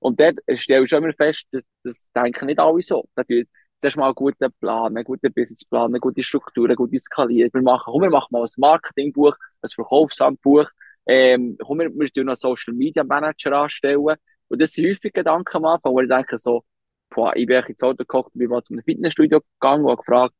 [0.00, 3.08] und dort stellst du immer fest, dass, das denken nicht alle so.
[3.16, 3.48] Natürlich,
[3.80, 7.50] zuerst mal einen guten Plan, einen guten Businessplan, eine gute Struktur, eine gute Skalierung.
[7.54, 10.68] Wir machen, komm, wir machen mal ein Marketingbuch, ein Verkaufshandbuch,
[11.06, 14.16] ähm, komm, wir müssen noch einen Social Media Manager anstellen.
[14.48, 16.64] Und das sind häufig Gedanken am Anfang, wo ich denke so,
[17.10, 20.34] boah, ich bin ins Auto gekocht, bin mal zum Fitnessstudio gegangen und gefragt,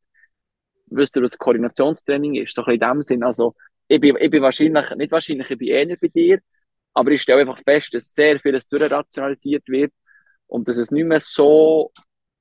[0.86, 2.54] wisst ihr, was Koordinationstraining ist?
[2.54, 3.22] So ein bisschen in dem Sinn.
[3.24, 3.54] Also,
[3.88, 6.40] ich bin, ich bin wahrscheinlich, nicht wahrscheinlich, ich bin eher bei dir,
[6.94, 9.92] aber ich stelle einfach fest, dass sehr vieles durchrationalisiert wird
[10.46, 11.92] und dass es nicht mehr so,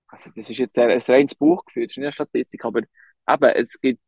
[0.07, 3.49] also das ist jetzt ein, ein reines Buchgefühl, das ist nicht eine Statistik, aber eben,
[3.55, 4.01] es gibt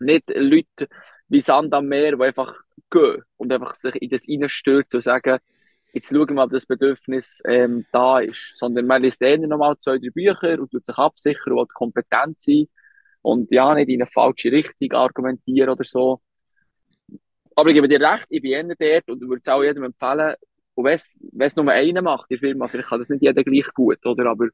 [0.00, 0.88] nicht Leute
[1.28, 2.54] wie Sand am Meer, die einfach
[2.90, 5.38] gehen und einfach sich in das reinstürzen und sagen,
[5.92, 8.52] jetzt schauen wir mal, ob das Bedürfnis ähm, da ist.
[8.56, 12.66] Sondern man liest eher nochmal zwei, drei Bücher und tut sich absichern und kompetent sein
[13.22, 16.20] und ja, nicht in eine falsche Richtung argumentieren oder so.
[17.54, 18.64] Aber ich gebe dir recht, ich bin eher
[19.02, 20.34] dort und würde es auch jedem empfehlen.
[20.74, 24.04] Und wenn es nur einer macht, die Firma, vielleicht kann das nicht jeder gleich gut,
[24.06, 24.30] oder?
[24.30, 24.48] Aber.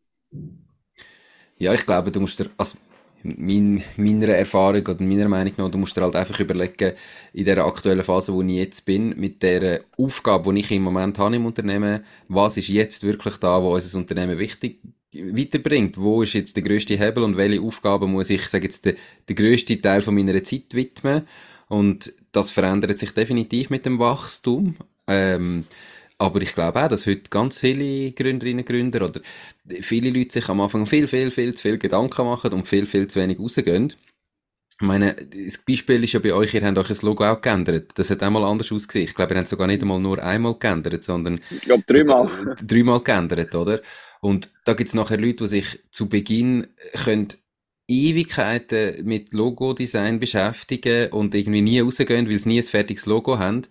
[1.59, 2.79] Ja, ich glaube, du musst dir, also
[3.37, 6.93] mein, meiner Erfahrung oder meiner Meinung nach, du musst dir halt einfach überlegen,
[7.33, 11.19] in der aktuellen Phase, wo ich jetzt bin, mit der Aufgabe, die ich im Moment
[11.19, 14.81] habe im Unternehmen, was ist jetzt wirklich da, wo unser Unternehmen wichtig
[15.13, 15.97] weiterbringt.
[15.99, 18.95] Wo ist jetzt der größte Hebel und welche Aufgaben muss ich, sage jetzt, der,
[19.29, 21.23] der größte Teil von meiner Zeit widmen?
[21.69, 24.77] Und das verändert sich definitiv mit dem Wachstum.
[25.09, 25.65] Ähm,
[26.19, 29.21] aber ich glaube auch, dass heute ganz viele Gründerinnen und Gründer oder
[29.81, 33.07] viele Leute sich am Anfang viel, viel, viel zu viel Gedanken machen und viel, viel
[33.09, 33.93] zu wenig rausgehen.
[34.79, 37.93] Ich meine, das Beispiel ist ja bei euch, ihr habt euch das Logo auch geändert.
[37.95, 39.07] Das hat einmal anders ausgesehen.
[39.07, 42.57] Ich glaube, ihr habt sogar nicht einmal nur einmal geändert, sondern ich glaube dreimal.
[42.63, 43.81] dreimal geändert, oder?
[44.21, 47.29] Und da gibt es nachher Leute, die sich zu Beginn können
[47.89, 53.63] Ewigkeiten mit Logo-Design beschäftigen und irgendwie nie rausgehen, weil sie nie ein fertiges Logo haben.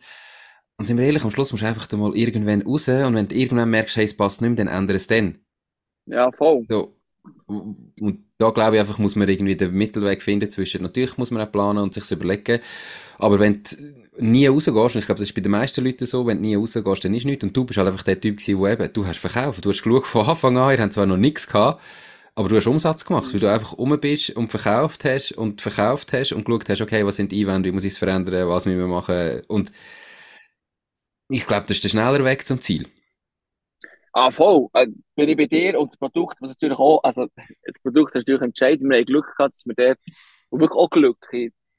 [0.77, 3.35] Und sind wir ehrlich, am Schluss musst du einfach mal irgendwann raus und wenn du
[3.35, 5.37] irgendwann merkst, hey, es passt nicht mehr, dann ändere es dann.
[6.05, 6.63] Ja, voll.
[6.67, 6.97] So.
[7.47, 11.41] Und da glaube ich einfach, muss man irgendwie den Mittelweg finden zwischen, natürlich muss man
[11.41, 12.59] auch planen und sich überlegen,
[13.17, 13.75] aber wenn du
[14.17, 16.55] nie rausgehst, und ich glaube, das ist bei den meisten Leuten so, wenn du nie
[16.55, 19.07] rausgehst, dann ist nichts, und du bist halt einfach der Typ gewesen, wo eben, du
[19.07, 21.81] hast verkauft, du hast geschaut von Anfang an, ihr habt zwar noch nichts gehabt,
[22.35, 26.11] aber du hast Umsatz gemacht, weil du einfach um bist und verkauft hast und verkauft
[26.11, 28.65] hast und geschaut hast, okay, was sind die Einwände, wie muss ich es verändern, was
[28.65, 29.71] müssen wir machen und
[31.29, 32.87] ich glaube, das ist der schneller Weg zum Ziel.
[34.13, 34.67] Ah, voll.
[34.73, 38.21] Äh, bin ich bei dir und das Produkt, was natürlich auch, also das Produkt ist
[38.21, 38.89] natürlich entscheidend.
[38.89, 39.99] Wir haben Glück gehabt, dass wir dort,
[40.49, 41.27] und wirklich auch Glück,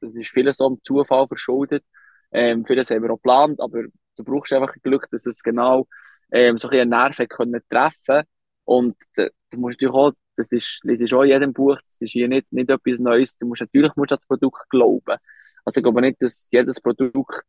[0.00, 1.84] das ist vieles so im Zufall verschuldet.
[2.32, 3.84] Ähm, vieles haben wir auch geplant, aber
[4.16, 5.86] du brauchst einfach Glück, dass es genau
[6.30, 8.24] ähm, so ein einen Nerv können treffen
[8.64, 12.00] Und da, du musst natürlich auch, das ist, das ist auch in jedem Buch, das
[12.02, 13.36] ist hier nicht, nicht etwas Neues.
[13.38, 15.16] Du musst natürlich musst an das Produkt glauben.
[15.64, 17.44] Also ich glaube nicht, dass jedes Produkt,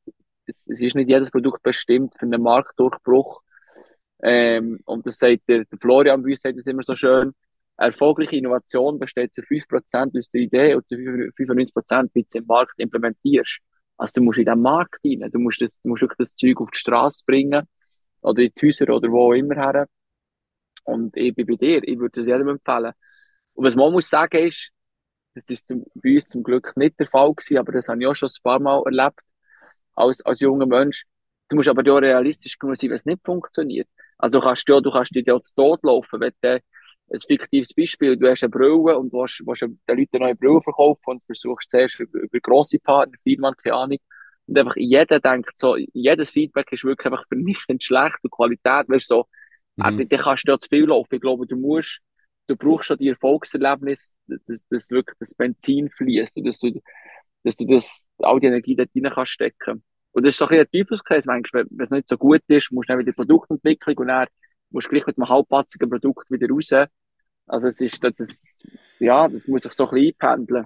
[0.47, 3.41] es, es ist nicht jedes Produkt bestimmt für einen Marktdurchbruch.
[4.21, 7.33] Ähm, und das sagt der, der Florian Büss sagt das immer so schön.
[7.77, 12.45] Erfolgreiche Innovation besteht zu 5% aus der Idee und zu 95%, wie du sie im
[12.45, 13.59] Markt implementierst.
[13.97, 16.59] Also du musst in den Markt rein, du musst, das, du musst wirklich das Zeug
[16.61, 17.67] auf die Straße bringen
[18.21, 19.87] oder in die Häuser oder wo auch immer her.
[20.83, 22.93] Und ich bin bei dir, ich würde das jedem empfehlen.
[23.53, 24.71] Und was man muss sagen ist,
[25.35, 28.07] das ist zum, bei uns zum Glück nicht der Fall gewesen, aber das habe ich
[28.07, 29.19] auch schon ein paar Mal erlebt
[29.97, 31.05] als, als junger Mensch.
[31.49, 33.87] Du musst aber auch realistisch genug sein, wenn es nicht funktioniert.
[34.17, 36.59] Also du kannst, ja, du kannst dir ja zu Tod laufen, wenn du
[37.09, 40.35] ein fiktives Beispiel, du hast eine Brille und du willst, willst den Leuten eine neue
[40.35, 43.97] Brille verkaufen und versuchst zuerst über, über grosse Partner, Firmen, keine Ahnung.
[44.47, 49.07] Und einfach jeder denkt so, jedes Feedback ist wirklich einfach vernichtend schlecht und Qualität, weißt
[49.07, 49.27] so,
[49.77, 49.99] mhm.
[49.99, 51.15] äh, dann kannst du ja zu viel laufen.
[51.15, 52.01] Ich glaube, du musst,
[52.47, 56.81] du brauchst schon die Erfolgserlebnis, dass, dass wirklich das Benzin fließt und dass du,
[57.47, 59.83] dass du das, all die Energie dort rein kannst stecken.
[60.11, 61.43] Und das ist so ein, ein Teufelskreis, wenn
[61.79, 64.27] es nicht so gut ist, musst du dann wieder Produktentwicklung und dann
[64.69, 66.71] musst du gleich mit einem halbpatzigen Produkt wieder raus.
[67.45, 68.57] Also es ist das,
[68.99, 70.65] ja, das muss sich so ein bisschen einpendeln.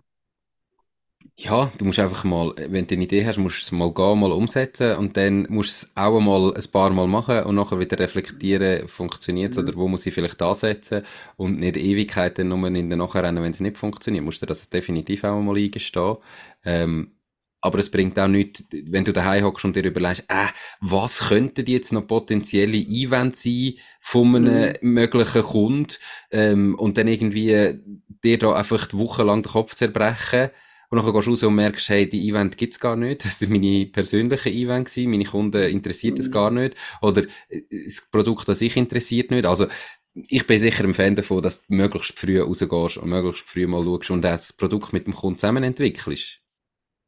[1.37, 4.19] Ja, du musst einfach mal, wenn du eine Idee hast, musst du es mal gehen,
[4.19, 7.79] mal umsetzen und dann musst du es auch mal ein paar Mal machen und nachher
[7.79, 9.63] wieder reflektieren, funktioniert es mhm.
[9.63, 11.01] oder wo muss ich vielleicht ansetzen
[11.37, 15.23] und nicht Ewigkeiten nur in den Nachrennen, wenn es nicht funktioniert, musst du das definitiv
[15.23, 16.17] auch mal eingestehen.
[16.63, 17.13] Ähm,
[17.61, 20.47] aber es bringt auch nichts, wenn du daheim hockst und dir überlegst, äh,
[20.79, 24.93] was könnten jetzt noch potenzielle Einwände sein von einem mhm.
[24.93, 25.93] möglichen Kunden
[26.31, 27.79] ähm, und dann irgendwie
[28.23, 30.51] dir da einfach die Woche lang den Kopf zerbrechen
[30.91, 33.51] und dann gehst du raus und merkst, hey, die Event gibt's gar nicht, das sind
[33.51, 36.31] meine persönlichen Events gewesen, meine Kunden interessiert es mhm.
[36.31, 39.67] gar nicht oder äh, das Produkt an sich interessiert nicht, also
[40.13, 43.83] ich bin sicher ein Fan davon, dass du möglichst früh rausgehst und möglichst früh mal
[43.83, 46.41] schaust und das Produkt mit dem Kunden zusammen entwickelst.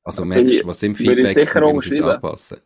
[0.03, 2.57] Also merkst du, was sind Feedbacks und wie muss es anpassen.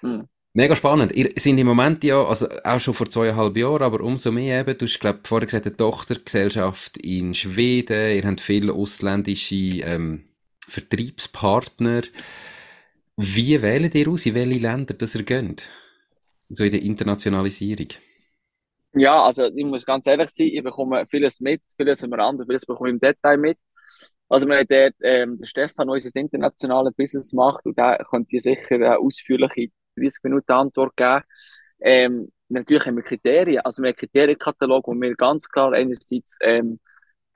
[0.00, 0.28] Hm.
[0.56, 1.10] Mega spannend.
[1.16, 4.78] Ihr seid im Moment ja, also auch schon vor zweieinhalb Jahren, aber umso mehr eben,
[4.78, 10.28] du hast, glaube vorher gesagt, eine Tochtergesellschaft in Schweden, ihr habt viele ausländische ähm,
[10.68, 12.02] Vertriebspartner.
[13.16, 15.68] Wie wählt ihr aus, in welche Länder das ihr geht?
[16.48, 17.88] So in der Internationalisierung.
[18.92, 22.64] Ja, also ich muss ganz ehrlich sein, ich bekomme vieles mit, vieles immer anders, vieles
[22.64, 23.58] bekomme ich im Detail mit.
[24.28, 28.76] Also wir haben dort, ähm, Stefan unser internationales Business macht und der könnte dir sicher
[28.76, 31.22] eine ausführliche 30 Minuten Antwort geben.
[31.80, 36.80] Ähm, natürlich haben wir Kriterien, also wir haben Kriterienkatalog, wo wir ganz klar einerseits ähm,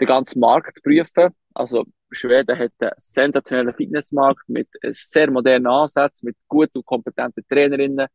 [0.01, 1.31] den ganzen Markt prüfen.
[1.55, 8.07] Also Schweden hat einen sensationellen Fitnessmarkt mit sehr modernen Ansätzen, mit guten und kompetenten Trainerinnen,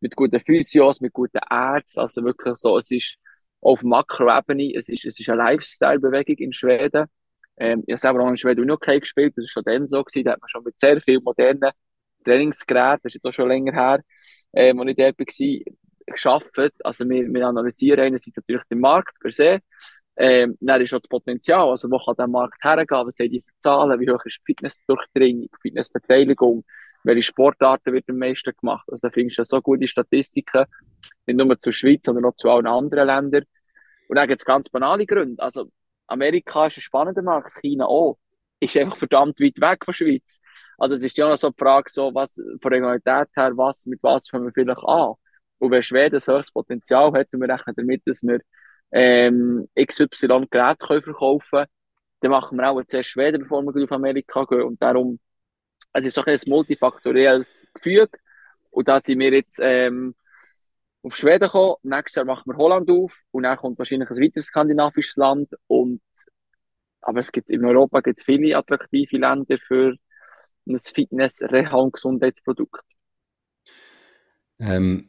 [0.00, 2.00] mit guten Physios, mit guten Ärzten.
[2.00, 3.16] Also wirklich so, es ist
[3.60, 7.06] auf Makroebene, es ist, es ist eine Lifestyle-Bewegung in Schweden.
[7.56, 10.24] Ähm, ich habe selber auch in Schweden noch gespielt, das war schon dann so gewesen,
[10.24, 11.70] da hat man schon mit sehr vielen modernen
[12.24, 14.00] Trainingsgeräten, das ist jetzt auch schon länger her,
[14.52, 15.74] ähm, als ich dort war,
[16.06, 16.50] geschafft.
[16.84, 19.60] Also wir, wir analysieren einerseits natürlich den Markt per se,
[20.16, 23.42] ähm, dann ist auch das Potenzial, also wo kann der Markt hergehen, was sind die
[23.58, 26.64] Zahlen, wie hoch ist Fitnessdurchdringung, Fitnessbeteiligung,
[27.04, 28.86] welche Sportarten wird am meisten gemacht.
[28.90, 30.66] Also da findest du so gute Statistiken,
[31.26, 33.44] nicht nur zur Schweiz, sondern auch zu allen anderen Ländern.
[34.08, 35.42] Und dann gibt es ganz banale Gründe.
[35.42, 35.70] Also,
[36.08, 38.18] Amerika ist ein spannender Markt, China auch.
[38.60, 40.40] Ist einfach verdammt weit weg von der Schweiz.
[40.78, 44.02] Also, es ist ja noch so die Frage, so, was, von Regionalität her, was, mit
[44.02, 45.14] was fangen wir vielleicht an?
[45.58, 48.40] Und wenn Schweden ein höchstes Potenzial hat und wir rechnen damit, dass wir
[48.92, 51.66] ähm, XY Geräte verkaufen können,
[52.20, 54.62] dann machen wir auch zuerst Schweden, bevor wir auf Amerika gehen.
[54.62, 55.18] Und darum,
[55.92, 58.10] es ist so ein multifaktorielles Gefüge.
[58.70, 60.14] Und da sind wir jetzt ähm,
[61.02, 61.76] auf Schweden gekommen.
[61.82, 63.22] Nächstes Jahr machen wir Holland auf.
[63.30, 65.52] Und dann kommt wahrscheinlich ein weiteres skandinavisches Land.
[65.66, 66.00] Und,
[67.02, 69.96] aber es gibt, in Europa gibt es viele attraktive Länder für
[70.66, 72.82] ein Fitness-, Reha- und Gesundheitsprodukt.
[74.58, 75.08] Ähm,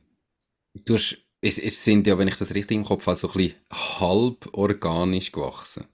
[0.74, 3.34] du hast, es, es sind ja, wenn ich das richtig im Kopf habe, so ein
[3.34, 5.86] bisschen halb organisch gewachsen.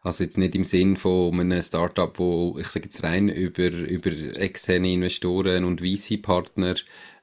[0.00, 4.10] Also jetzt nicht im Sinn von einem Startup, wo ich sage jetzt rein über, über
[4.36, 6.74] externe Investoren und VC-Partner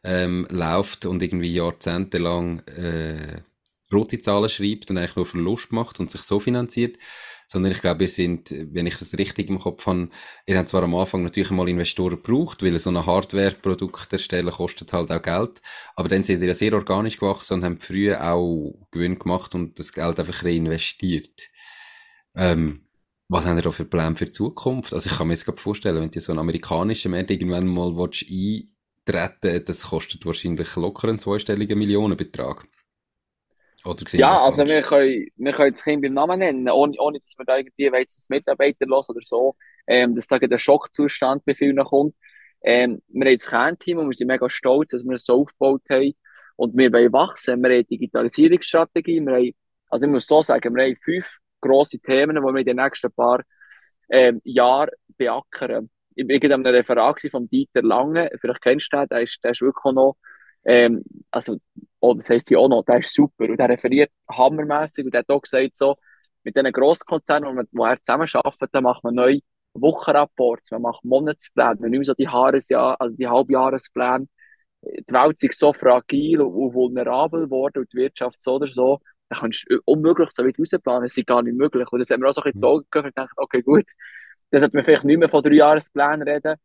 [0.03, 3.41] ähm, läuft und irgendwie jahrzehntelang äh,
[3.93, 6.97] rote Zahlen schreibt und eigentlich nur Verlust macht und sich so finanziert,
[7.51, 10.09] sondern ich glaube, wir sind, wenn ich das richtig im Kopf habe,
[10.45, 14.93] ihr habt zwar am Anfang natürlich mal Investoren gebraucht, weil so ein Hardware-Produkt erstellen kostet
[14.93, 15.59] halt auch Geld,
[15.95, 19.79] aber dann sind ihr ja sehr organisch gewachsen und haben früher auch Gewinn gemacht und
[19.79, 21.49] das Geld einfach reinvestiert.
[22.35, 22.85] Ähm,
[23.29, 24.93] was haben ihr da für Pläne für die Zukunft?
[24.93, 27.95] Also ich kann mir jetzt gerade vorstellen, wenn du so einen amerikanischen Markt irgendwann mal
[27.95, 32.67] willst, eintreten das kostet wahrscheinlich locker einen zweistelligen Millionenbetrag.
[34.19, 37.45] Ja, also wir können, wir können das Kind beim Namen nennen, ohne, ohne dass wir
[37.45, 39.55] da irgendwie jetzt Mitarbeiter los oder so,
[39.87, 42.15] ähm, dass da der Schockzustand bei vielen kommt.
[42.61, 45.83] Ähm, wir haben das Kernteam und wir sind mega stolz, dass wir es so aufgebaut
[45.89, 46.13] haben.
[46.57, 47.63] Und wir wollen wachsen.
[47.63, 49.21] Wir haben Digitalisierungsstrategie.
[49.21, 49.51] Wir haben,
[49.89, 53.11] also ich muss so sagen, wir haben fünf grosse Themen, die wir in den nächsten
[53.13, 53.41] paar
[54.09, 55.89] ähm, Jahren beackern.
[56.15, 59.51] Ich war in einem Referat von Dieter Lange, vielleicht kennst du den, der ist, der
[59.51, 60.17] ist wirklich noch,
[60.65, 61.57] ähm, also,
[61.99, 65.19] oh, das heisst ja auch noch, der ist super und der referiert hammermäßig und der
[65.19, 65.95] hat auch gesagt, so,
[66.43, 69.39] mit diesen Grosskonzernen, wo, wo er zusammenarbeitet, da macht man neue
[69.73, 74.27] Wochenrapporte, man macht Monatspläne, man nimmt so die Jahresjahr, also die Halbjahrespläne.
[74.81, 79.37] Die Welt ist so fragil und vulnerabel geworden und die Wirtschaft so oder so da
[79.39, 81.87] kannst du unmöglich so weit rausplanen, das ist gar nicht möglich.
[81.91, 82.83] Und das haben wir auch so ein bisschen mhm.
[82.91, 83.85] gedacht und gedacht, okay, gut,
[84.51, 86.55] das sollte man vielleicht nicht mehr von drei Jahresplänen reden.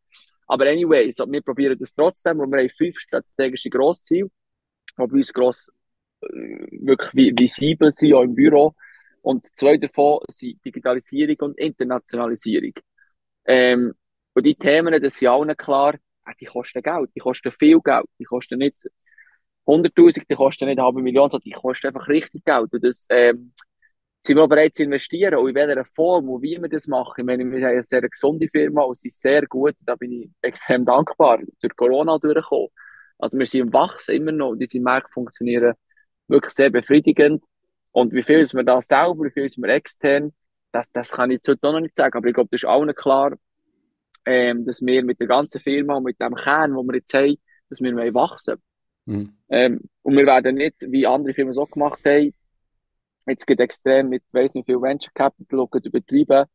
[0.47, 5.03] Aber anyway, so, wir probieren das trotzdem und wir haben fünf strategische Grossziele, die bei
[5.03, 5.71] uns gross,
[6.21, 8.73] äh, wirklich visibel sind, auch im Büro.
[9.21, 12.73] Und zwei davon sind Digitalisierung und Internationalisierung.
[13.45, 13.93] Ähm,
[14.33, 15.95] und die Themen, das sind allen klar,
[16.39, 18.75] die kosten Geld, die kosten viel Geld, die kosten nicht
[19.65, 22.71] 100.000, die kosten nicht eine halbe Million, sondern die kosten einfach richtig Geld.
[22.71, 23.53] Und das, ähm,
[24.25, 25.35] sind wir auch bereit zu investieren.
[25.35, 27.13] Und in welcher Form und wie wir das machen.
[27.17, 29.75] Ich meine, wir haben eine sehr gesunde Firma und sie ist sehr gut.
[29.81, 31.39] Da bin ich extrem dankbar.
[31.61, 32.69] Durch Corona durchgekommen.
[33.19, 34.55] Also wir sind im Wachsen immer noch.
[34.55, 35.73] Diese Märkte funktionieren
[36.27, 37.43] wirklich sehr befriedigend.
[37.91, 40.33] Und wie viel ist wir da selber, wie viel ist wir extern,
[40.71, 42.17] das, das kann ich heute noch nicht sagen.
[42.17, 43.37] Aber ich glaube, das ist allen klar,
[44.25, 47.37] ähm, dass wir mit der ganzen Firma und mit dem Kern, den wir jetzt haben,
[47.69, 48.57] dass wir wachsen
[49.07, 49.33] Mhm.
[49.49, 52.33] Ähm, und wir werden nicht, wie andere Firmen so gemacht haben,
[53.27, 56.45] jetzt geht extrem mit, weiss nicht viel Venture Capital übertrieben.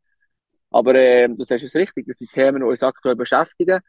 [0.71, 3.81] Aber ähm, du sagst es richtig, das sind Themen, die uns aktuell beschäftigen.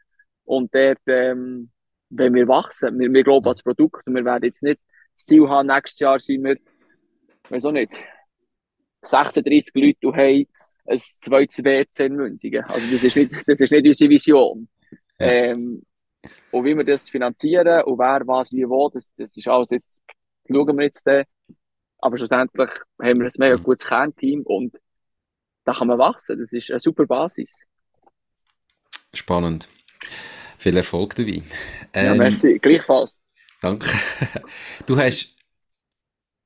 [0.44, 1.70] Und dort, ähm,
[2.10, 3.52] wenn wir wachsen, wir, wir glauben mhm.
[3.52, 4.80] das Produkt und wir werden jetzt nicht
[5.14, 6.56] das Ziel haben, nächstes Jahr sind wir,
[7.48, 7.92] weiß auch nicht,
[9.02, 10.46] 36 Leute und haben
[10.86, 12.64] ein zweites WC in Münzigen.
[12.64, 14.68] Also das ist nicht, das ist nicht unsere Vision.
[15.18, 15.26] Ja.
[15.26, 15.82] Ähm,
[16.50, 20.02] und wie wir das finanzieren und wer was wie wo, das, das ist alles jetzt,
[20.50, 21.24] schauen wir jetzt dann.
[22.02, 23.62] Aber schlussendlich haben wir ein mega mhm.
[23.62, 24.78] gutes Kernteam und
[25.64, 26.38] da kann man wachsen.
[26.38, 27.64] Das ist eine super Basis.
[29.14, 29.68] Spannend.
[30.58, 31.42] Viel Erfolg dabei.
[31.92, 32.58] Ähm, ja, merci.
[32.58, 33.22] Gleichfalls.
[33.60, 33.88] Danke.
[34.86, 35.34] Du hast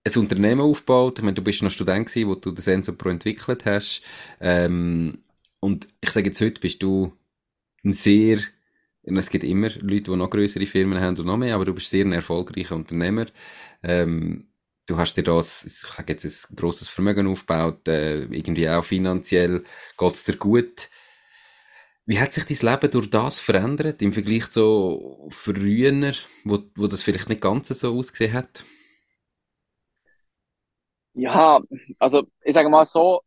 [0.04, 1.18] ein Unternehmen aufgebaut.
[1.18, 4.02] Ich meine, du bist noch Student gewesen, wo du das Enso Pro entwickelt hast.
[4.40, 5.24] Ähm,
[5.60, 7.16] und ich sage jetzt heute, bist du
[7.82, 8.40] ein sehr
[9.08, 11.90] es gibt immer Leute, die noch größere Firmen haben und noch mehr, aber du bist
[11.90, 13.26] sehr ein erfolgreicher Unternehmer.
[13.84, 14.48] Ähm,
[14.86, 19.64] du hast dir das, ich sage jetzt, ein grosses Vermögen aufgebaut, äh, irgendwie auch finanziell
[19.98, 20.88] geht es dir gut.
[22.06, 26.12] Wie hat sich dein Leben durch das verändert im Vergleich zu früher,
[26.44, 28.64] wo, wo das vielleicht nicht ganz so ausgesehen hat?
[31.14, 31.60] Ja,
[31.98, 33.22] also ich sage mal so,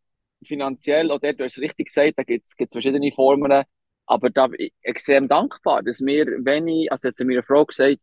[0.45, 3.63] finanziell, oder du hast es richtig gesagt, da gibt es verschiedene Formen
[4.05, 7.43] aber da bin ich extrem dankbar, dass wir, wenn ich, also jetzt hat mir eine
[7.43, 7.99] Frau gesagt,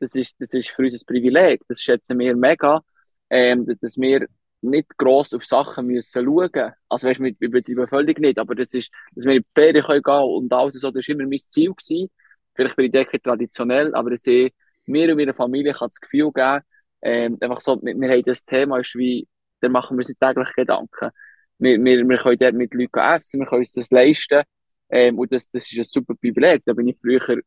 [0.00, 2.82] das ist, das ist für uns ein Privileg, das schätzen wir mega,
[3.30, 4.26] ähm, dass wir
[4.62, 6.72] nicht gross auf Sachen müssen schauen.
[6.88, 10.24] Also weißt, wir übertreiben völlig nicht, aber das ist, dass wir in die Ferien können
[10.24, 12.10] und alles so, das war immer mein Ziel gewesen.
[12.54, 14.50] Vielleicht bin ich denke traditionell, aber ich sehe,
[14.86, 16.60] mir und meiner Familie kann das Gefühl geben,
[17.02, 19.26] ähm, einfach so, wir, wir haben das Thema ist wie
[19.60, 21.10] dann machen wir uns täglich Gedanken.
[21.58, 24.42] Wir, wir, wir können dort mit Leuten essen, wir können uns das leisten.
[24.88, 26.62] Ähm, und das, das ist ein super Privileg.
[26.64, 27.40] Da bin ich früher,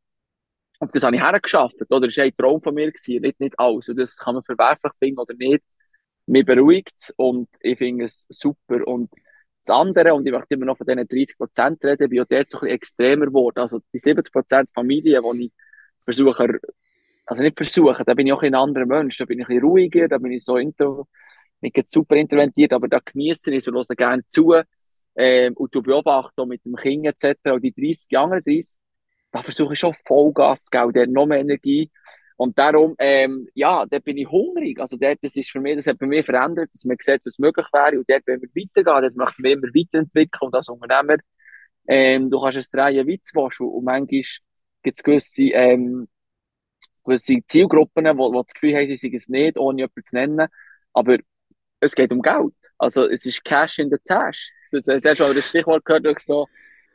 [0.83, 2.07] auf das habe ich hergeschafft, oder?
[2.07, 3.89] Das war ein Traum von mir gewesen, nicht, nicht alles.
[3.89, 5.63] Und das kann man verwerflich finden oder nicht.
[6.25, 8.87] Mir beruhigt es und ich finde es super.
[8.87, 9.11] Und
[9.65, 12.51] das andere, und ich möchte immer noch von diesen 30 Prozent reden, bin auch dort
[12.51, 13.59] so ein bisschen extremer geworden.
[13.59, 15.51] Also die 70 Prozent Familie, die ich
[16.03, 16.59] versuche,
[17.25, 19.63] also nicht versuche, da bin ich auch ein anderer Mensch, da bin ich ein bisschen
[19.63, 21.07] ruhiger, da bin ich so intro,
[21.61, 24.53] nicht super interventiert, aber da genieße ich so, höre gerne zu,
[25.15, 27.51] ähm, und du beobachtest mit dem Kind etc.
[27.51, 28.75] Und die 30, die anderen 30,
[29.33, 31.91] da versuche ich schon Vollgas zu geben, der noch mehr Energie.
[32.37, 34.79] Und darum, ähm, ja, da bin ich hungrig.
[34.79, 37.39] Also dort, das ist für mich, das hat bei mir verändert, dass man sieht, was
[37.39, 37.97] möglich wäre.
[37.97, 40.47] Und dort, wenn wir weitergehen, dort möchte ich mich immer weiterentwickeln.
[40.47, 41.17] Und als Unternehmer,
[41.87, 43.59] ähm, du kannst es drehen, wie du willst.
[43.59, 46.07] Und manchmal gibt es gewisse, ähm,
[47.03, 50.47] gewisse Zielgruppen, wo, wo das Gefühl haben, sie sind es nicht, ohne jemanden zu nennen.
[50.93, 51.17] Aber
[51.79, 52.53] es geht um Geld.
[52.77, 54.51] Also es ist Cash in the Tash.
[54.71, 56.47] Du hast schon das Stichwort gehört, so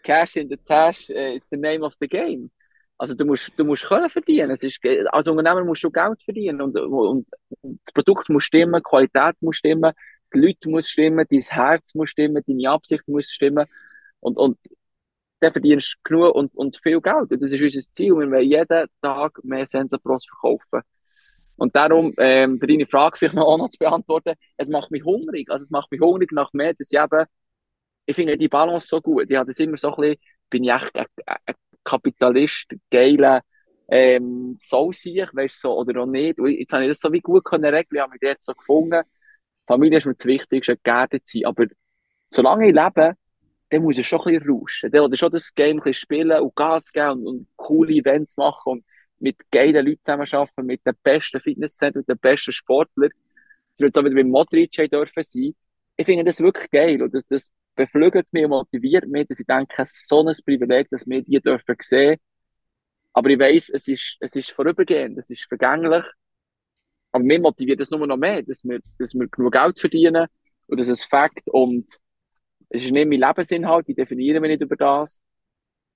[0.08, 2.50] Cash in the Tash uh, is the name of the game.
[2.96, 4.50] Also du musst, du musst können verdienen.
[4.50, 4.80] Es ist,
[5.12, 7.26] als Unternehmer musst du Geld verdienen und, und,
[7.62, 9.92] das Produkt muss stimmen, die Qualität muss stimmen,
[10.34, 13.66] die Leute muss stimmen, dein Herz muss stimmen, deine Absicht muss stimmen
[14.20, 14.58] und, und
[15.40, 17.30] dann verdienst du genug und, und viel Geld.
[17.30, 18.14] Und das ist unser Ziel.
[18.14, 20.80] Wir wollen jeden Tag mehr Sensapros verkaufen.
[21.56, 25.04] Und darum, ähm, für deine Frage vielleicht noch, auch noch zu beantworten, es macht mich
[25.04, 25.50] hungrig.
[25.50, 27.26] Also es macht mich hungrig nach mehr, dass ich eben,
[28.08, 29.26] ich finde die Balance so gut.
[29.28, 30.16] Ich habe das immer so ein bisschen,
[30.48, 31.54] bin ich echt ein, ein
[31.84, 33.42] Kapitalist, geiler,
[33.88, 36.38] ähm, soll sich, weißt du, so, oder auch nicht.
[36.38, 38.54] Und jetzt habe ich das so wie gut können regeln, ich habe mich dort so
[38.54, 39.02] gefunden.
[39.66, 41.44] Familie ist mir das Wichtigste, geerdet sein.
[41.44, 41.66] Aber
[42.30, 43.14] solange ich lebe,
[43.68, 44.90] dann muss ich schon ein bisschen rauschen.
[44.90, 48.38] Dann, oder schon das Game ein bisschen spielen und Gas geben und, und coole Events
[48.38, 48.84] machen und
[49.18, 53.10] mit geilen Leuten zusammenarbeiten, mit den besten Fitnesszentren, mit den besten Sportlern.
[53.72, 55.54] Das wird auch wieder mit Modric dürfen sein.
[55.98, 59.46] Ich finde das wirklich geil und das, das beflügelt mich und motiviert mich, dass ich
[59.46, 62.18] denke, so ein Privileg, dass wir die dürfen sehen.
[63.12, 66.04] Aber ich weiss, es ist, es ist vorübergehend, es ist vergänglich.
[67.12, 70.28] Aber mir motiviert das nur noch mehr, dass wir, dass wir genug Geld verdienen
[70.68, 71.84] und das ist Fakt und
[72.68, 75.20] es ist nicht mein Lebensinhalt, ich definiere mich nicht über das.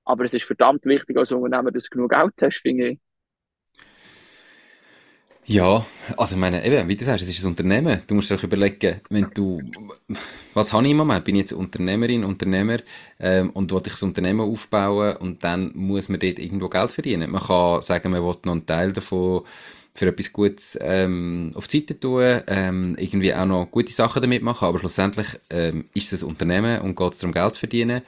[0.05, 3.01] Aber es ist verdammt wichtig als Unternehmer, dass du genug Geld hast, finde ich.
[5.45, 5.85] Ja,
[6.17, 8.01] also ich meine, eben, wie du sagst, es ist ein Unternehmen.
[8.07, 9.61] Du musst dir auch überlegen, wenn du,
[10.55, 11.25] was habe ich im Moment?
[11.25, 12.79] Bin ich jetzt Unternehmerin, Unternehmer
[13.19, 17.33] ähm, und will ich das Unternehmen aufbauen und dann muss man dort irgendwo Geld verdienen.
[17.33, 19.43] Man kann sagen, man will noch einen Teil davon
[19.95, 24.43] für etwas Gutes ähm, auf die Seite tun, ähm, irgendwie auch noch gute Sachen damit
[24.43, 28.03] machen, aber schlussendlich ähm, ist es ein Unternehmen und geht es darum, Geld zu verdienen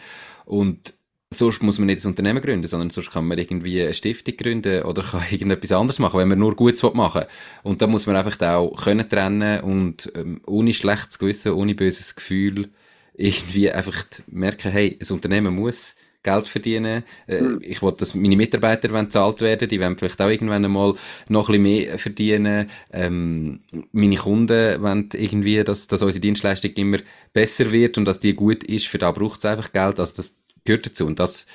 [0.47, 0.95] und
[1.35, 4.82] sonst muss man nicht ein Unternehmen gründen, sondern sonst kann man irgendwie eine Stiftung gründen
[4.82, 7.28] oder kann irgendetwas anderes machen, wenn man nur Gutes machen will.
[7.62, 12.14] Und da muss man einfach auch können trennen und ähm, ohne schlechtes Gewissen, ohne böses
[12.14, 12.70] Gefühl
[13.14, 17.05] irgendwie einfach merken, hey, ein Unternehmen muss Geld verdienen.
[17.28, 17.61] Äh, mhm.
[17.62, 20.95] Ich will, dass meine Mitarbeiter wollen zahlt werden, die wollen vielleicht auch irgendwann einmal
[21.28, 22.68] noch ein bisschen mehr verdienen.
[22.93, 23.61] Ähm,
[23.93, 26.99] meine Kunden wollen irgendwie, dass, dass unsere Dienstleistung immer
[27.32, 28.87] besser wird und dass die gut ist.
[28.87, 30.01] Für da braucht es einfach Geld.
[30.01, 31.07] Also das gehört dazu.
[31.07, 31.47] Und das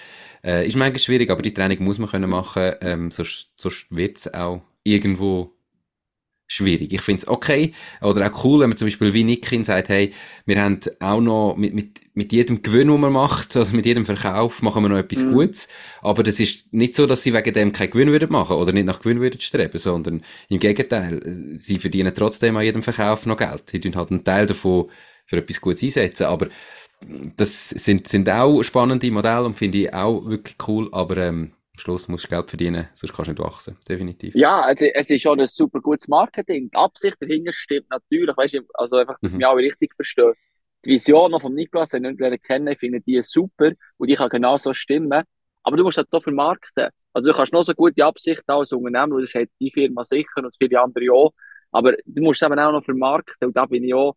[0.44, 4.18] äh, ist manchmal schwierig, aber die Training muss man können machen, ähm, sonst, sonst wird
[4.18, 5.54] es auch irgendwo
[6.52, 6.92] schwierig.
[6.92, 10.12] Ich finde es okay oder auch cool, wenn man zum Beispiel wie Nikin sagt, hey,
[10.46, 14.04] wir haben auch noch mit, mit, mit jedem Gewinn, den man macht, also mit jedem
[14.04, 15.34] Verkauf, machen wir noch etwas mhm.
[15.34, 15.68] Gutes.
[16.02, 18.86] Aber das ist nicht so, dass sie wegen dem keinen Gewinn würden machen oder nicht
[18.86, 21.22] nach Gewinn würden streben, sondern im Gegenteil,
[21.54, 23.70] sie verdienen trotzdem an jedem Verkauf noch Geld.
[23.70, 24.90] Sie tun halt einen Teil davon
[25.28, 26.48] für etwas Gutes einsetzen, aber
[27.36, 31.80] das sind, sind auch spannende Modelle und finde ich auch wirklich cool, aber ähm, am
[31.80, 34.36] Schluss musst du Geld verdienen, sonst kannst du nicht wachsen, definitiv.
[34.36, 36.70] Ja, also, es ist schon ein super gutes Marketing.
[36.70, 39.40] Die Absicht dahinter stimmt natürlich, weißt du, also einfach, dass mhm.
[39.40, 40.34] wir alle richtig verstehen.
[40.86, 44.30] Die Vision noch vom Niklas, den ich nicht kennen, finde die super und die kann
[44.30, 45.24] genauso stimmen.
[45.64, 46.88] Aber du musst das halt hier vermarkten.
[47.14, 50.38] Also du kannst noch so gute Absicht als Unternehmen, weil das hat die Firma sicher
[50.38, 51.34] und viele andere auch.
[51.72, 54.16] Aber du musst es eben auch noch vermarkten und da bin ich auch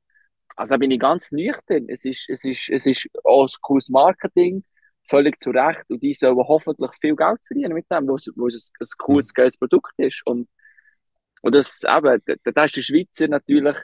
[0.57, 1.87] also da bin ich ganz nüchtern.
[1.89, 4.65] Es ist, es ist, es ist auch ein cooles Marketing,
[5.09, 5.85] völlig zu Recht.
[5.89, 9.29] Und die sollen hoffentlich viel Geld verdienen mit dem, wo es, wo es ein, cooles,
[9.29, 9.35] mhm.
[9.35, 10.23] geiles Produkt ist.
[10.27, 10.49] Und,
[11.43, 13.77] und das, eben, da, ist der Schweizer natürlich,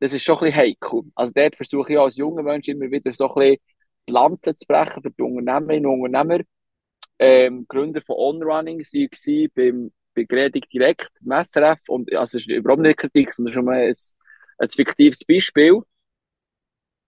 [0.00, 1.02] das ist schon ein bisschen heikel.
[1.14, 3.56] Also dort versuche ich als junger Mensch immer wieder so ein bisschen
[4.08, 6.44] die Lanze zu brechen für die Unternehmerinnen und Unternehmer.
[7.18, 11.80] Ähm, Gründer von OnRunning war beim, bei Gredig Direkt, im SRF.
[11.88, 13.94] Und, also, es ist überhaupt nicht Kritik, sondern schon mal ein,
[14.58, 15.82] ein fiktives Beispiel.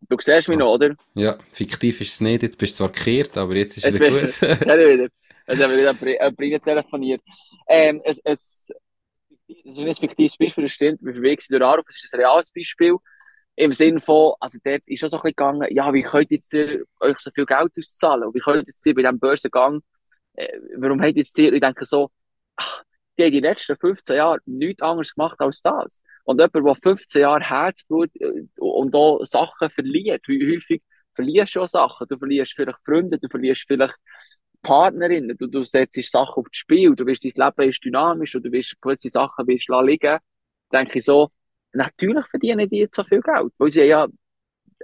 [0.00, 0.94] Du siehst mich noch, oder?
[1.14, 2.42] Ja, fiktiv ist es nicht.
[2.42, 4.40] Jetzt bist du zwar gekehrt, aber jetzt ist es wieder gut.
[4.66, 5.08] ja, wieder.
[5.46, 7.22] Jetzt haben wir wieder ein Brillen telefoniert.
[7.68, 8.70] Ähm, es, es,
[9.48, 11.00] es ist ein fiktives Beispiel, das stimmt.
[11.02, 11.84] Wir bewegen sich durch Aarhus.
[11.88, 12.96] Es ist ein reales Beispiel.
[13.56, 16.36] im Sinne von, also dort ist schon so ein bisschen gegangen, ja, wie könnt ihr
[16.36, 16.54] jetzt
[17.00, 18.24] euch so viel Geld auszahlen?
[18.24, 19.80] Und wie könnt ihr jetzt bei diesem Börsengang,
[20.34, 22.10] äh, warum habt ihr jetzt ihr, ich denke so,
[22.56, 22.84] ach,
[23.18, 26.02] die haben die letzten 15 Jahre nichts anderes gemacht als das.
[26.24, 30.82] Und jemand, der 15 Jahre Herzblut äh, und auch Sachen verliert, häufig
[31.14, 32.06] verlierst du auch Sachen.
[32.08, 33.96] Du verlierst vielleicht Freunde, du verlierst vielleicht
[34.62, 38.52] Partnerinnen, du, du setzt Sachen aufs Spiel, du wirst, dein Leben ist dynamisch und du
[38.52, 40.18] wirst gewisse Sachen wirst liegen.
[40.72, 41.30] Denke ich so,
[41.72, 44.06] natürlich verdienen die jetzt so viel Geld, weil sie ja,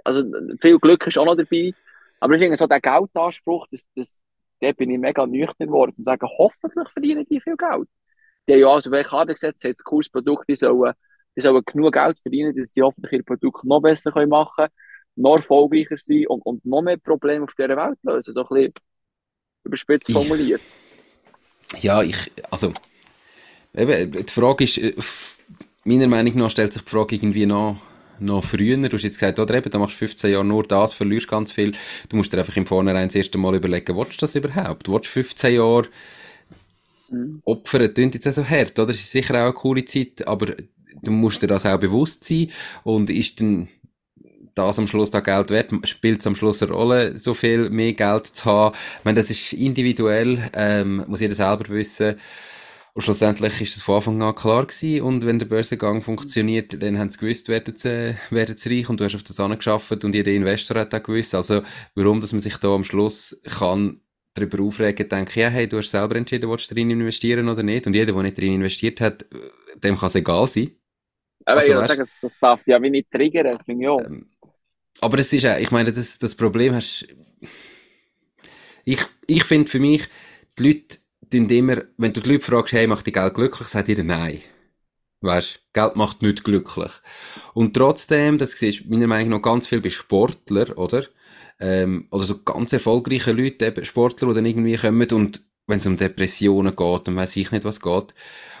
[0.03, 0.23] also
[0.61, 1.71] viel Glück ist auch noch dabei,
[2.19, 4.21] aber ich finde so der Geldanspruch, das, das,
[4.61, 7.87] da bin ich mega nüchtern geworden und sage, hoffentlich verdienen die viel Geld.
[8.47, 10.93] Die haben ja also welche Karte gesetzt, jetzt cooles Produkt, die sollen,
[11.35, 14.71] die sollen genug Geld verdienen, dass sie hoffentlich ihr Produkt noch besser können machen können,
[15.15, 18.73] noch erfolgreicher sein und, und noch mehr Probleme auf dieser Welt lösen, so ein bisschen
[19.63, 20.61] überspitzt formuliert.
[21.79, 22.73] Ja, ich, also,
[23.73, 24.93] eben, die Frage ist, äh,
[25.83, 27.77] meiner Meinung nach stellt sich die Frage irgendwie noch,
[28.19, 28.77] noch früher.
[28.77, 31.73] Du hast jetzt gesagt, oder eben, du machst 15 Jahre nur das, verlierst ganz viel.
[32.09, 34.87] Du musst dir einfach im Vornherein das erste Mal überlegen, willst du das überhaupt?
[34.87, 35.87] Willst du 15 Jahre
[37.15, 37.41] mhm.
[37.45, 37.93] opfern?
[37.93, 38.87] Klingt jetzt auch so hart, oder?
[38.87, 40.55] Das ist sicher auch eine coole Zeit, aber
[41.01, 42.49] du musst dir das auch bewusst sein
[42.83, 43.67] und ist dann
[44.55, 45.71] das am Schluss da Geld wert?
[45.83, 48.75] Spielt es am Schluss eine Rolle, so viel mehr Geld zu haben?
[48.99, 52.15] Ich meine, das ist individuell, ähm, muss jeder selber wissen.
[52.93, 55.01] Und schlussendlich ist es von Anfang an klar gewesen.
[55.01, 59.01] Und wenn der Börsengang funktioniert, dann haben sie gewusst, werden sie, werden sie reich und
[59.01, 61.35] du hast auf das angeschafft und jeder Investor hat auch gewusst.
[61.35, 61.61] Also,
[61.93, 63.99] warum, dass man sich da am Schluss kann
[64.35, 67.63] darüber aufregen, denke ich, ja, hey, du hast selber entschieden, willst du drin investieren oder
[67.63, 67.87] nicht.
[67.87, 69.25] Und jeder, der nicht drin investiert hat,
[69.83, 70.71] dem kann es egal sein.
[71.45, 74.01] Aber also, ich sagen, das darf ja wie nicht triggern, das finde ich auch.
[74.01, 74.29] Ähm,
[75.01, 77.07] aber es ist auch, ich meine, das, das Problem hast,
[78.83, 80.07] ich, ich finde für mich,
[80.57, 80.97] die Leute
[81.29, 84.41] tun immer, wenn du die Leute fragst, hey, macht die Geld glücklich, sagt jeder nein.
[85.25, 86.91] Weißt, Geld macht nicht glücklich.
[87.53, 91.03] Und trotzdem, das ist meiner Meinung nach ganz viel bei Sportlern, oder?
[91.59, 95.85] Ähm, oder so ganz erfolgreiche Leute, eben Sportler, die dann irgendwie kommen und wenn es
[95.85, 98.13] um Depressionen geht, dann weiß ich nicht, was geht.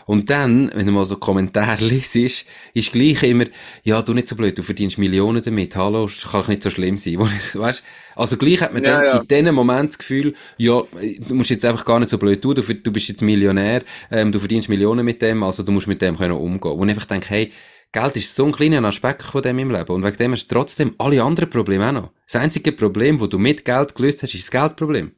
[0.07, 3.45] Und dann, wenn du mal so Kommentare liest, ist, ist gleich immer,
[3.83, 7.19] ja, du nicht so blöd, du verdienst Millionen damit, hallo, kann nicht so schlimm sein.
[7.53, 7.83] weißt?
[8.15, 9.19] Also gleich hat man ja, dann ja.
[9.19, 10.81] in diesem Moment das Gefühl, ja,
[11.27, 14.31] du musst jetzt einfach gar nicht so blöd tun, du, du bist jetzt Millionär, ähm,
[14.31, 16.71] du verdienst Millionen mit dem, also du musst mit dem können umgehen.
[16.73, 17.51] Und ich einfach denke, hey,
[17.91, 19.91] Geld ist so ein kleiner Aspekt von dem im Leben.
[19.91, 22.11] Und wegen dem hast du trotzdem alle anderen Probleme auch noch.
[22.25, 25.13] Das einzige Problem, das du mit Geld gelöst hast, ist das Geldproblem.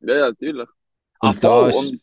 [0.00, 0.68] Ja, ja, natürlich.
[1.20, 2.00] Und Ach, da ist, und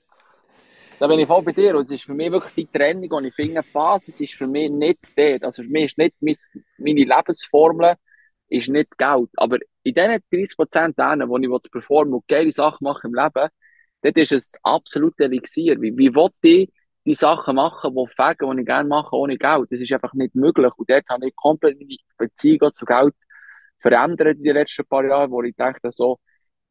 [0.99, 1.75] da bin ich voll bei dir.
[1.75, 4.69] Und es ist für mich wirklich die Trennung, und ich finde, Basis ist für mich
[4.71, 5.43] nicht dort.
[5.43, 7.95] Also für mich ist nicht meine Lebensformel
[8.47, 9.29] ist nicht Geld.
[9.37, 13.49] Aber in diesen 30 Prozent, wo ich performen und geile Sachen machen im Leben,
[14.01, 15.81] dort ist es absolut Elixier.
[15.81, 16.71] Wie, wie will ich
[17.05, 19.71] die Sachen machen, die Fegen, die ich gerne mache, ohne Geld?
[19.71, 20.71] Das ist einfach nicht möglich.
[20.77, 23.13] Und dort habe ich komplett meine Beziehung zu Geld
[23.79, 26.19] verändert in den letzten paar Jahren, wo ich denke, so,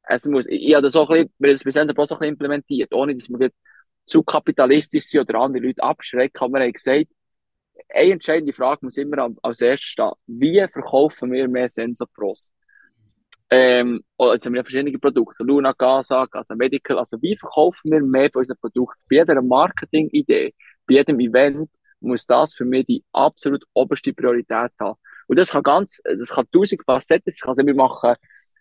[0.09, 1.95] es muss, ich, ich habe das so ein bisschen, wir haben das bis jetzt ein
[1.95, 3.51] bisschen implementiert, ohne dass wir
[4.05, 6.39] zu kapitalistisch sind oder andere Leute abschrecken.
[6.41, 7.07] Aber wir haben gesagt,
[7.89, 10.13] eine entscheidende Frage muss immer als erstes stehen.
[10.27, 12.53] Wie verkaufen wir mehr Sensopros?
[13.51, 15.45] Ähm, jetzt haben wir verschiedene Produkte.
[15.45, 16.99] Luna, Gaza, Gaza Medical.
[16.99, 19.01] Also, wie verkaufen wir mehr von unseren Produkten?
[19.09, 20.55] Bei jeder Marketing-Idee,
[20.87, 24.99] bei jedem Event muss das für mich die absolut oberste Priorität haben.
[25.27, 27.49] Und das kann ganz, das kann tausend Facetten sein.
[27.49, 28.15] Also, wir machen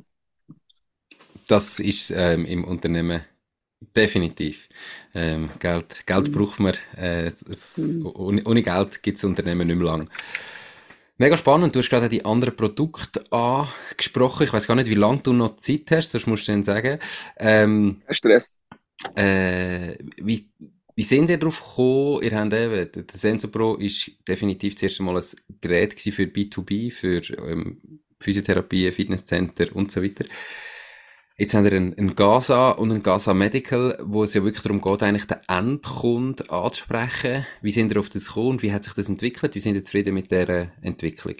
[1.49, 3.21] Das ist ähm, im Unternehmen
[3.95, 4.67] Definitiv.
[5.15, 6.31] Ähm, Geld, Geld mhm.
[6.33, 6.73] braucht man.
[6.97, 8.05] Äh, es, mhm.
[8.13, 10.09] ohne, ohne, Geld gibt es Unternehmen nicht mehr lang.
[11.17, 11.73] Mega spannend.
[11.73, 14.43] Du hast gerade die anderen Produkte angesprochen.
[14.43, 16.99] Ich weiß gar nicht, wie lange du noch Zeit hast, das musst du dann sagen.
[17.37, 18.59] Ähm, Stress.
[19.15, 20.49] Äh, wie,
[20.95, 22.21] wie sind ihr darauf gekommen?
[22.21, 25.25] Ihr habt eben, der Sensor Pro ist definitiv das erste Mal ein
[25.61, 30.25] Gerät für B2B, für ähm, Physiotherapie, Fitnesscenter und so weiter.
[31.39, 34.81] Jetzt haben wir einen, einen Gaza und einen Gaza Medical, wo es ja wirklich darum
[34.81, 37.45] geht, eigentlich den Endkunden anzusprechen.
[37.61, 39.55] Wie sind ihr auf das gekommen wie hat sich das entwickelt?
[39.55, 41.37] Wie sind ihr zufrieden mit dieser Entwicklung?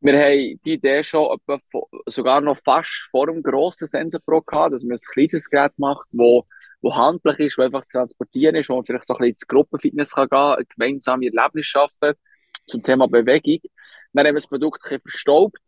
[0.00, 1.60] Wir haben die Idee schon etwa,
[2.06, 6.08] sogar noch fast vor dem grossen Sensor Pro gehabt, dass man ein kleines Gerät macht,
[6.12, 6.46] wo,
[6.80, 9.46] wo handlich ist, wo einfach zu transportieren ist, wo man vielleicht so ein bisschen ins
[9.46, 12.14] Gruppenfitness kann gehen, ein gemeinsames Erlebnis schaffen
[12.66, 13.60] zum Thema Bewegung.
[14.14, 15.58] Dann haben wir das Produkt ein bisschen verstaubt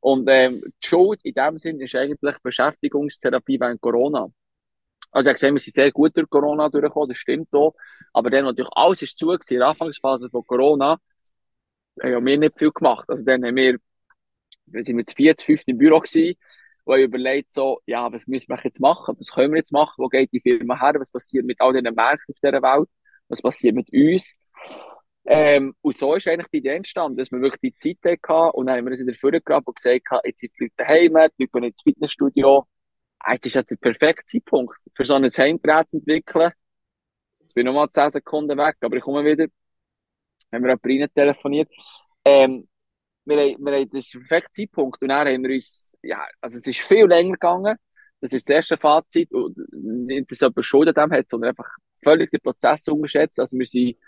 [0.00, 4.28] und ähm, die Schuld in dem Sinn ist eigentlich Beschäftigungstherapie während Corona.
[5.10, 7.74] Also ich gesehen, wir sind sehr gut durch Corona durchgekommen, das stimmt auch.
[8.12, 10.98] Aber dann natürlich alles ist zu gewesen, in der Anfangsphase von Corona,
[12.02, 13.04] haben wir nicht viel gemacht.
[13.08, 13.78] Also dann haben wir,
[14.66, 16.36] wir sind mit 4, 5 im Büro gewesen,
[16.84, 19.16] wo ich überlegt so, ja, was müssen wir jetzt machen?
[19.18, 19.94] Was können wir jetzt machen?
[19.98, 20.94] Wo geht die Firma her?
[20.98, 22.88] Was passiert mit all den Märkten auf dieser Welt?
[23.28, 24.34] Was passiert mit uns?
[25.30, 28.66] Ähm, und so ist eigentlich die Idee entstanden, dass wir wirklich die Zeit hatten und
[28.66, 31.02] dann haben wir uns in der Führung gehabt und gesagt, jetzt sind die Leute daheim,
[31.38, 32.66] die Leute gehen ins Fitnessstudio.
[33.18, 36.50] Ah, jetzt ist ja der perfekte Zeitpunkt, für so ein Heimgerät zu entwickeln.
[37.40, 39.48] Jetzt bin ich nochmal 10 Sekunden weg, aber ich komme wieder.
[40.50, 41.68] Haben wir jemanden rein telefoniert.
[42.24, 42.66] Ähm,
[43.26, 46.56] wir, haben, wir haben, das ist perfekte Zeitpunkt und dann haben wir uns, ja, also
[46.56, 47.76] es ist viel länger gegangen.
[48.22, 51.68] Das ist das erste Fazit und nicht, dass jemand Schuld an dem hat, sondern einfach
[52.02, 53.38] völlig den Prozess unterschätzt.
[53.40, 53.98] Also wir sind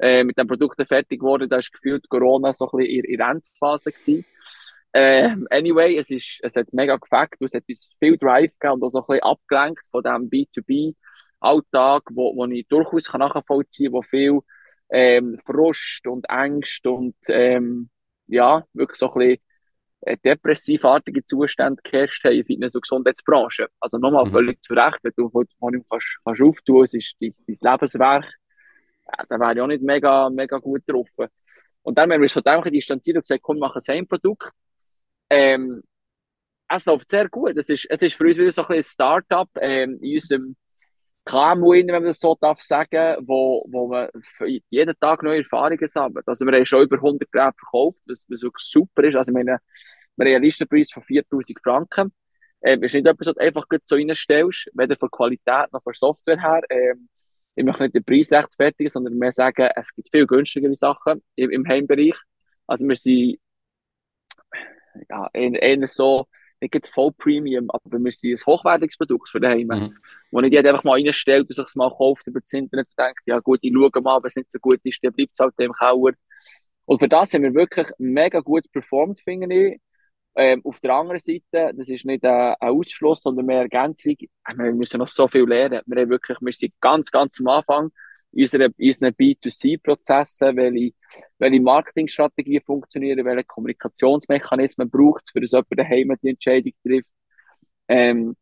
[0.00, 1.48] äh, mit dem Produkt fertig geworden.
[1.48, 4.24] Da ist gefühlt Corona so ein bisschen in, der Endphase gewesen.
[4.92, 8.84] Äh, anyway, es, ist, es hat mega gefällt, es hat uns viel Drive gegeben und
[8.84, 13.98] auch so ein bisschen abgelenkt von dem B2B-Alltag, wo, wo ich durchaus kann nachvollziehen kann,
[13.98, 14.40] wo viel
[14.90, 17.90] ähm, Frust und Angst und ähm,
[18.26, 19.42] ja, wirklich so ein bisschen
[20.00, 23.68] äh, depressivartige Zustände geherrscht haben in Fitness- und Gesundheitsbranche.
[23.78, 24.32] Also nochmal mhm.
[24.32, 28.39] völlig zu Recht, wenn du von ihm kannst, kannst auftun, es ist dein, dein Lebenswerk,
[29.28, 31.08] dann wäre ich auch nicht mega, mega gut drauf.
[31.82, 34.50] Und dann haben wir uns von dem distanziert und gesagt, komm, wir machen ein Produkt.
[35.30, 35.82] Ähm,
[36.68, 37.56] es läuft sehr gut.
[37.56, 40.56] Es ist, es ist für uns wieder so ein, ein Start-up ähm, in unserem
[41.24, 44.08] KMU, wenn man das so darf sagen, wo, wo man
[44.70, 46.26] jeden Tag neue Erfahrungen sammelt.
[46.26, 49.16] Also wir haben schon über 100 Geräte verkauft, was, was wirklich super ist.
[49.16, 49.60] Also wir haben
[50.18, 52.12] einen Listenpreis von 4000 Franken.
[52.62, 56.40] Ähm, ist nicht etwas, was du einfach so reinstellst, weder von Qualität noch von Software
[56.40, 56.62] her.
[56.70, 57.08] Ähm,
[57.54, 61.50] ich möchte nicht den Preis rechtfertigen, sondern mehr sagen, es gibt viel günstigere Sachen im,
[61.50, 62.14] im Heimbereich.
[62.66, 63.38] Also wir sind
[65.08, 66.26] ja, eher, so,
[66.60, 69.66] nicht voll Premium, aber wir sind ein hochwertiges Produkt für daheim.
[69.66, 69.96] Mhm.
[70.30, 72.98] Wo nicht jeder einfach mal reinstellt und sich es mal kauft über das Internet und
[72.98, 75.38] denkt, ja gut, ich schaue mal, wenn es nicht so gut ist, dann bleibt es
[75.38, 76.12] halt im Kauer.
[76.84, 79.80] Und für das haben wir wirklich mega gut performt, finde ich.
[80.36, 84.14] Ähm, auf der anderen Seite, das ist nicht ein, ein Ausschluss, sondern mehr Ergänzung.
[84.20, 85.82] Äh, wir müssen noch so viel lernen.
[85.86, 87.90] Wir, haben wirklich, wir sind ganz, ganz am Anfang
[88.32, 90.94] unsere, unseren B2C-Prozessen, welche,
[91.38, 97.08] welche Marketingstrategien funktionieren, welche Kommunikationsmechanismen braucht es, für das jemand daheim die Entscheidung trifft.
[97.88, 98.36] Ähm,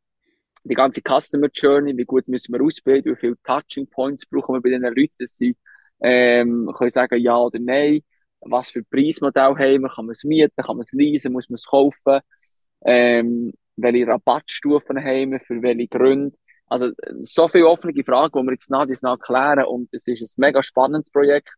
[0.64, 4.61] die ganze Customer Journey, wie gut müssen wir ausbilden, wie viele Touching Points brauchen wir
[4.61, 5.57] bei den Leuten, dass sie
[6.01, 8.03] ähm, können sagen ja oder nein
[8.41, 11.57] was für Preismodell haben wir, kann man es mieten, kann man es leasen, muss man
[11.57, 12.20] es kaufen,
[12.84, 16.36] ähm, welche Rabattstufen haben wir, für welche Gründe.
[16.66, 16.91] Also
[17.22, 20.41] so viele offene Fragen, die wir jetzt nach dies nach klären und es ist ein
[20.41, 21.55] mega spannendes Projekt,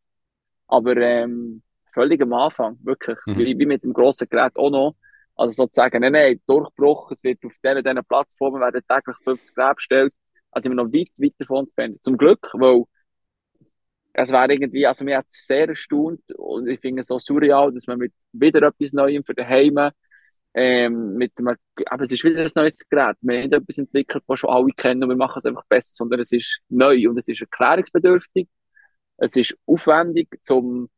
[0.69, 1.63] aber ähm,
[1.93, 3.39] völlig am Anfang, wirklich, mhm.
[3.39, 4.95] wie, wie mit dem grossen Gerät auch noch.
[5.37, 9.75] Also sozusagen, nein, nein, Durchbruch, es wird auf diesen, diesen Plattformen werden täglich 50 Geräte
[9.75, 10.15] bestellt,
[10.51, 11.99] also sind wir noch weit, weit davon entfernt.
[12.03, 12.85] Zum Glück, weil
[14.13, 17.73] es wäre irgendwie, also mir hat es sehr erstaunt und ich finde es so surreal,
[17.73, 19.91] dass man mit wieder etwas Neuem für daheim
[20.55, 23.17] ähm, mit dem, aber es ist wieder ein neues Gerät.
[23.21, 26.21] Wir haben etwas entwickelt, das schon alle kennen und wir machen es einfach besser, sondern
[26.21, 28.49] es ist neu und es ist erklärungsbedürftig.
[29.19, 30.89] Es ist aufwendig, um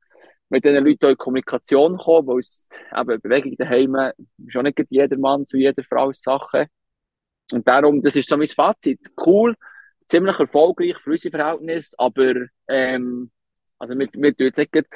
[0.49, 3.97] mit diesen Leuten in Kommunikation zu kommen, weil es eben Bewegung daheim
[4.47, 6.69] ist auch nicht jeder Mann zu jeder Frau Sache.
[7.53, 9.01] Und darum, das ist so mein Fazit.
[9.19, 9.55] Cool,
[10.13, 12.35] ziemlich erfolgreich für unsere Verhältnisse, aber
[12.69, 13.31] ähm,
[13.79, 14.89] also wir, wir tun jetzt nicht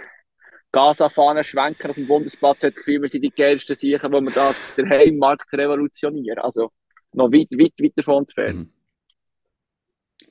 [0.73, 4.31] Gaza-Fahnen schwenken auf dem Bundesplatz, hat das Gefühl, wir sind die geilsten Sicher, wo wir
[4.31, 6.39] da den Heimmarkt revolutionieren.
[6.39, 6.71] Also
[7.13, 8.59] noch weit, weit, weit davon entfernt.
[8.59, 8.73] Mhm.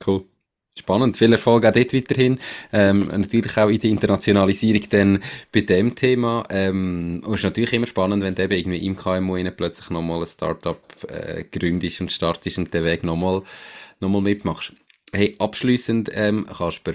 [0.06, 0.24] Cool.
[0.78, 2.38] Spannend, viel Erfolg auch dort weiterhin.
[2.70, 6.44] Ähm, natürlich auch in der Internationalisierung dann bei dem Thema.
[6.50, 10.26] Ähm, und es ist natürlich immer spannend, wenn eben irgendwie im KMU plötzlich nochmal ein
[10.26, 10.78] Startup
[11.08, 13.42] äh, gründest und startest und den Weg nochmal
[14.00, 14.72] nochmal mitmachst.
[15.12, 16.94] Hey, abschließend, ähm, Kasper,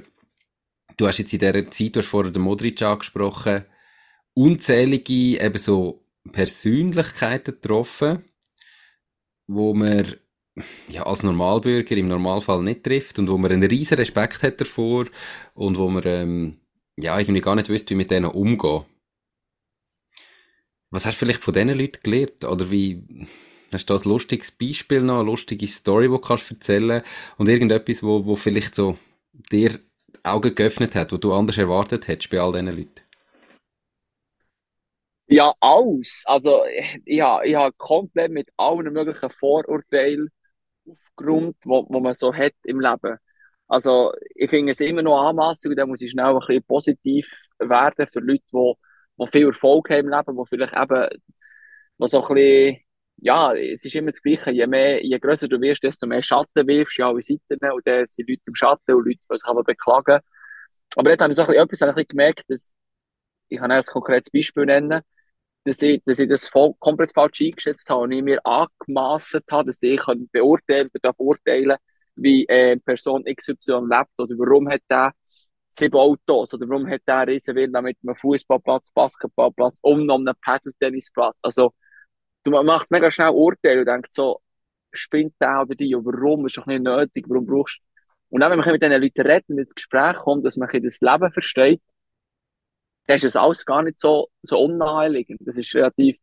[0.97, 3.66] du hast jetzt in dieser Zeit, du hast vorher den Modric angesprochen,
[4.34, 8.24] unzählige eben so Persönlichkeiten getroffen,
[9.47, 10.16] wo man
[10.89, 15.06] ja, als Normalbürger im Normalfall nicht trifft und wo man einen riesen Respekt hat davor
[15.54, 16.58] und wo man ähm,
[16.97, 18.86] ja irgendwie gar nicht wüsste, wie mit denen umgehen.
[20.89, 22.43] Was hast du vielleicht von diesen Leuten gelernt?
[22.43, 23.26] Oder wie,
[23.74, 27.02] hast du da ein lustiges Beispiel noch, eine lustige Story, die du kannst erzählen
[27.38, 28.98] und irgendetwas, wo, wo vielleicht so
[29.52, 29.80] dir die
[30.26, 33.02] Augen geöffnet hat, wo du anders erwartet hättest bei all diesen Leuten?
[35.28, 36.24] Ja, alles.
[36.26, 36.64] Also,
[37.06, 40.30] ich, habe- ich habe komplett mit allen möglichen Vorurteilen
[40.88, 43.18] aufgeräumt, wo, wo man so hat im Leben.
[43.68, 47.32] Also, ich finde es immer noch anmassend, und da muss ich schnell ein bisschen positiv
[47.60, 48.74] werden für Leute, die,
[49.20, 51.10] die viel Erfolg haben im Leben, die vielleicht eben,
[52.00, 52.78] die so ein bisschen,
[53.22, 56.68] ja, es ist immer das Gleiche, je mehr, je grösser du wirst, desto mehr Schatten
[56.68, 59.64] wirfst du alle Seiten, und dann sind Leute im Schatten und Leute, die sich aber
[59.64, 60.20] beklagen.
[60.98, 62.74] Aber dort habe ich so ein bisschen, etwas ein bisschen gemerkt, dass,
[63.50, 65.02] ich kann ein konkretes Beispiel nennen,
[65.66, 69.66] dass ich, dass ich das voll, komplett falsch eingeschätzt habe und ich mir angemaßt habe,
[69.68, 71.78] dass ich kann beurteilen oder beurteilen
[72.16, 75.14] wie äh, Person XY lebt oder warum hat der
[75.70, 80.20] sieben Autos oder warum hat der eine riesen Villa mit einem Fußballplatz, Basketballplatz und noch
[80.20, 81.38] einem Paddle-Tennisplatz.
[81.44, 81.74] Also
[82.44, 84.42] du man macht mega schnell Urteile und denkt so,
[84.92, 87.92] spinnt der oder die warum ist doch nicht nötig, warum brauchst du
[88.32, 91.02] und dann, wenn man mit diesen Leuten redet und ins Gespräch kommt, dass man das
[91.02, 91.82] Leben versteht,
[93.08, 95.42] dann ist das alles gar nicht so, so unnaheliegend.
[95.46, 96.18] Das ist relativ,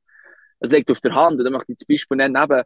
[0.60, 1.38] das liegt auf der Hand.
[1.38, 2.62] Und dann möchte ich zum Beispiel nennen, eben,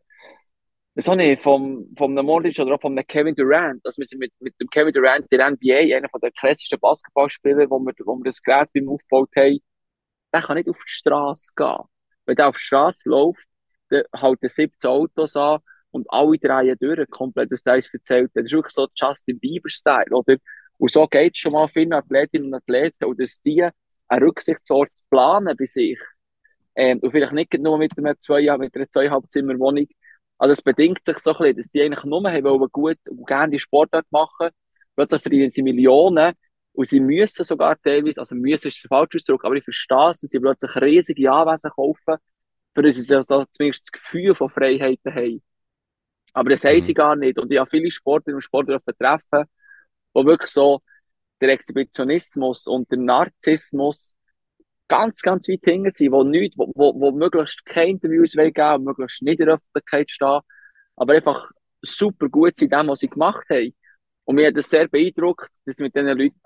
[0.97, 3.81] so nicht, vom, vom Modric oder auch von Kevin Durant.
[3.85, 7.69] Also wir sind mit, mit dem Kevin Durant in der NBA, einer der klassischen Basketballspieler,
[7.71, 9.59] wo wir, wo wir das Gerät beim aufgebaut haben,
[10.33, 11.85] der kann nicht auf die Straße gehen.
[12.27, 13.47] Wenn der auf die Straße läuft,
[13.89, 15.61] dann halten 17 Autos an
[15.91, 18.31] und alle drehen durch, komplett, was der uns erzählt.
[18.35, 20.37] Das ist wirklich so Justin Bieber-Style, oder?
[20.79, 24.91] Und so geht es schon mal vielen Athletinnen und Athleten, und dass die einen Rücksichtsort
[25.11, 25.99] planen bei sich.
[26.75, 29.87] Ähm, und vielleicht nicht nur mit einer zwei, mit einer zweieinhalb Zimmer Wohnung.
[30.39, 33.27] Also es bedingt sich so ein bisschen, dass die eigentlich nur haben wollen, gut und
[33.27, 34.49] gerne die Sportart machen.
[34.97, 36.33] Plötzlich verdienen sie Millionen
[36.75, 40.21] und sie müssen sogar teilweise, also müssen ist ein falscher Ausdruck, aber ich verstehe es,
[40.21, 42.17] dass sie plötzlich riesige Anwesen kaufen,
[42.75, 45.43] für dass sie so, zumindest das Gefühl von Freiheiten haben.
[46.33, 47.39] Aber das haben sie gar nicht.
[47.39, 49.45] Und ich habe viele Sportlerinnen und Sportler treffen,
[50.15, 50.81] wo wirklich so
[51.41, 54.15] der Exhibitionismus und der Narzissmus
[54.89, 58.85] ganz, ganz weit hinten sind, wo nicht, wo, wo, wo möglichst keine Interviews geben und
[58.85, 60.41] möglichst nicht in der Öffentlichkeit stehen,
[60.97, 61.51] aber einfach
[61.83, 63.75] super gut sind in dem, was sie gemacht haben.
[64.25, 66.41] Und mir hat das sehr beeindruckt, dass mit diesen Leuten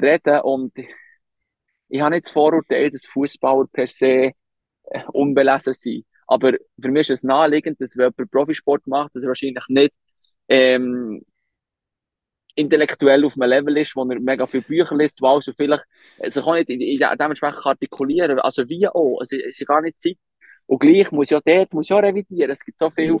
[0.00, 0.72] reden und
[1.88, 4.32] ich habe nicht das Vorurteil, dass Fußballer per se
[4.84, 6.06] äh, unbelesen sind.
[6.26, 9.94] Aber für mich ist es naheliegend, dass wenn jemand Profisport macht, dass er wahrscheinlich nicht
[10.48, 11.22] ähm,
[12.56, 15.84] intellektuell auf einem Level ist, wo er mega viele Bücher liest, wo also vielleicht
[16.18, 20.16] sich auch nicht in, in, dementsprechend artikulieren Also wie auch, es ist gar nicht Zeit.
[20.66, 22.50] Und gleich muss ja dort muss ja revidieren.
[22.50, 23.20] Es gibt so viele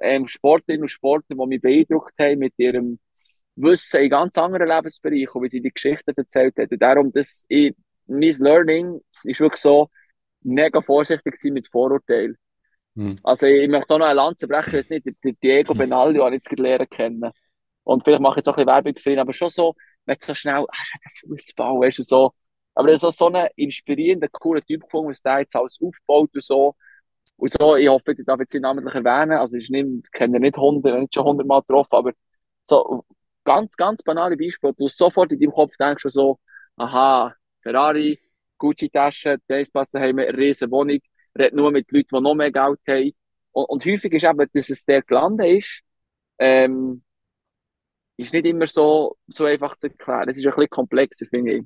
[0.00, 2.98] ähm, Sportlerinnen und Sportler, die mich beeindruckt haben mit ihrem
[3.60, 6.68] Wissen in ganz anderen Lebensbereichen, und wie sie die Geschichten erzählt haben.
[6.70, 7.74] Und darum, das, ich,
[8.06, 9.88] mein Learning ist wirklich so
[10.42, 12.36] mega vorsichtig sein mit Vorurteilen.
[12.94, 13.16] Hm.
[13.22, 16.36] Also ich möchte auch noch eine Lanze brechen, ich weiß nicht, der Diego Benaglio habe
[16.36, 17.30] ich jetzt gelernt kennen.
[17.84, 20.16] Und vielleicht mache ich jetzt auch ein bisschen Werbung für ihn, aber schon so, wenn
[20.20, 22.32] so schnell, ah, der Fußball, weißt du, so.
[22.74, 26.44] Aber er ist so, einen inspirierenden, coolen Typ gefunden, was der jetzt alles aufbaut und
[26.44, 26.74] so.
[27.36, 30.56] Und so, ich hoffe, ich darf jetzt ihn namentlich erwähnen, also ich nicht, kenne nicht
[30.56, 32.12] hundert, nicht schon hundertmal getroffen, aber
[32.68, 33.04] so,
[33.48, 36.38] ganz, ganz banale Beispiele, du sofort in deinem Kopf denkst so,
[36.76, 38.20] aha, Ferrari,
[38.58, 40.98] Gucci-Tasche, Tennisplatz haben wir, riesen Wohnung,
[41.38, 43.12] redet nur mit Leuten, die noch mehr Geld haben.
[43.52, 45.80] Und, und häufig ist eben, dass es der gelandet ist,
[46.38, 47.02] ähm,
[48.18, 50.28] ist nicht immer so, so einfach zu erklären.
[50.28, 51.62] Es ist ein bisschen komplexer, finde ich.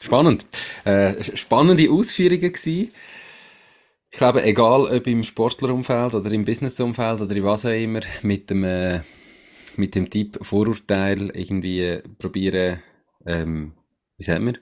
[0.00, 0.46] Spannend.
[0.84, 2.92] Äh, spannende Ausführungen gewesen.
[4.10, 8.50] Ich glaube, egal ob im Sportlerumfeld oder im Businessumfeld oder in was auch immer, mit
[8.50, 9.00] dem, äh,
[9.76, 12.82] mit dem Typ Vorurteil irgendwie probieren,
[13.26, 13.72] ähm,
[14.18, 14.54] wie sagen wir?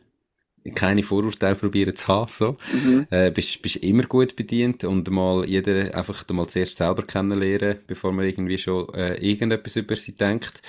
[0.74, 2.56] keine Vorurteile probieren zu haben, so.
[2.72, 3.06] Mhm.
[3.10, 8.12] Äh, bist, bist immer gut bedient und mal jeder einfach mal zuerst selber kennenlernen, bevor
[8.12, 10.62] man irgendwie schon äh, irgendetwas über sie denkt.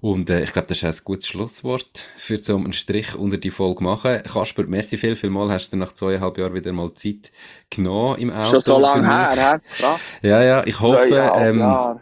[0.00, 3.38] Und äh, ich glaube, das ist auch ein gutes Schlusswort für so einen Strich unter
[3.38, 4.20] die Folge machen.
[4.24, 7.30] Kasper, merci viel, viel mal hast du nach zweieinhalb Jahren wieder mal Zeit
[7.70, 8.50] genommen im Auto.
[8.50, 10.28] Schon so lange her, he?
[10.28, 12.00] Ja, ja, ich hoffe, ähm,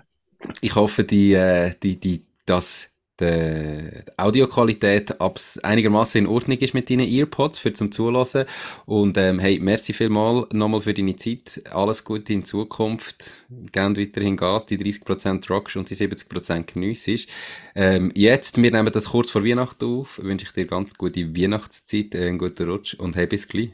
[0.61, 5.17] ich hoffe, die, äh, die, die, das die Audioqualität
[5.63, 8.47] einigermaßen in Ordnung ist mit deinen Earpods für zum Zulassen.
[8.87, 11.63] Und ähm, hey, merci vielmal nochmal für deine Zeit.
[11.71, 13.45] Alles Gute in Zukunft.
[13.73, 17.29] Gerne weiterhin Gas, die 30% rockst und die 70% geniessest.
[17.75, 20.19] Ähm, jetzt, wir nehmen das kurz vor Weihnachten auf.
[20.23, 23.71] Wünsche ich dir ganz gute Weihnachtszeit, äh, einen guten Rutsch und hey, bis gleich.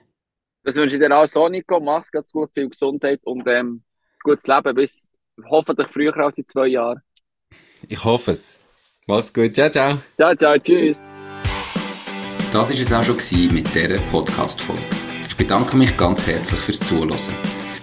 [0.64, 1.78] Das wünsche ich dir auch so, Nico.
[1.78, 3.82] Mach's ganz gut, viel Gesundheit und ähm,
[4.24, 5.08] gutes Leben bis
[5.48, 7.02] hoffentlich früher als in zwei Jahren.
[7.88, 8.58] Ich hoffe es.
[9.06, 9.54] Mach's gut.
[9.54, 9.98] Ciao, ciao.
[10.16, 10.58] Ciao, ciao.
[10.58, 11.06] Tschüss.
[12.52, 13.16] Das war es auch schon
[13.54, 14.82] mit dieser Podcast-Folge.
[15.28, 17.16] Ich bedanke mich ganz herzlich fürs Zuhören.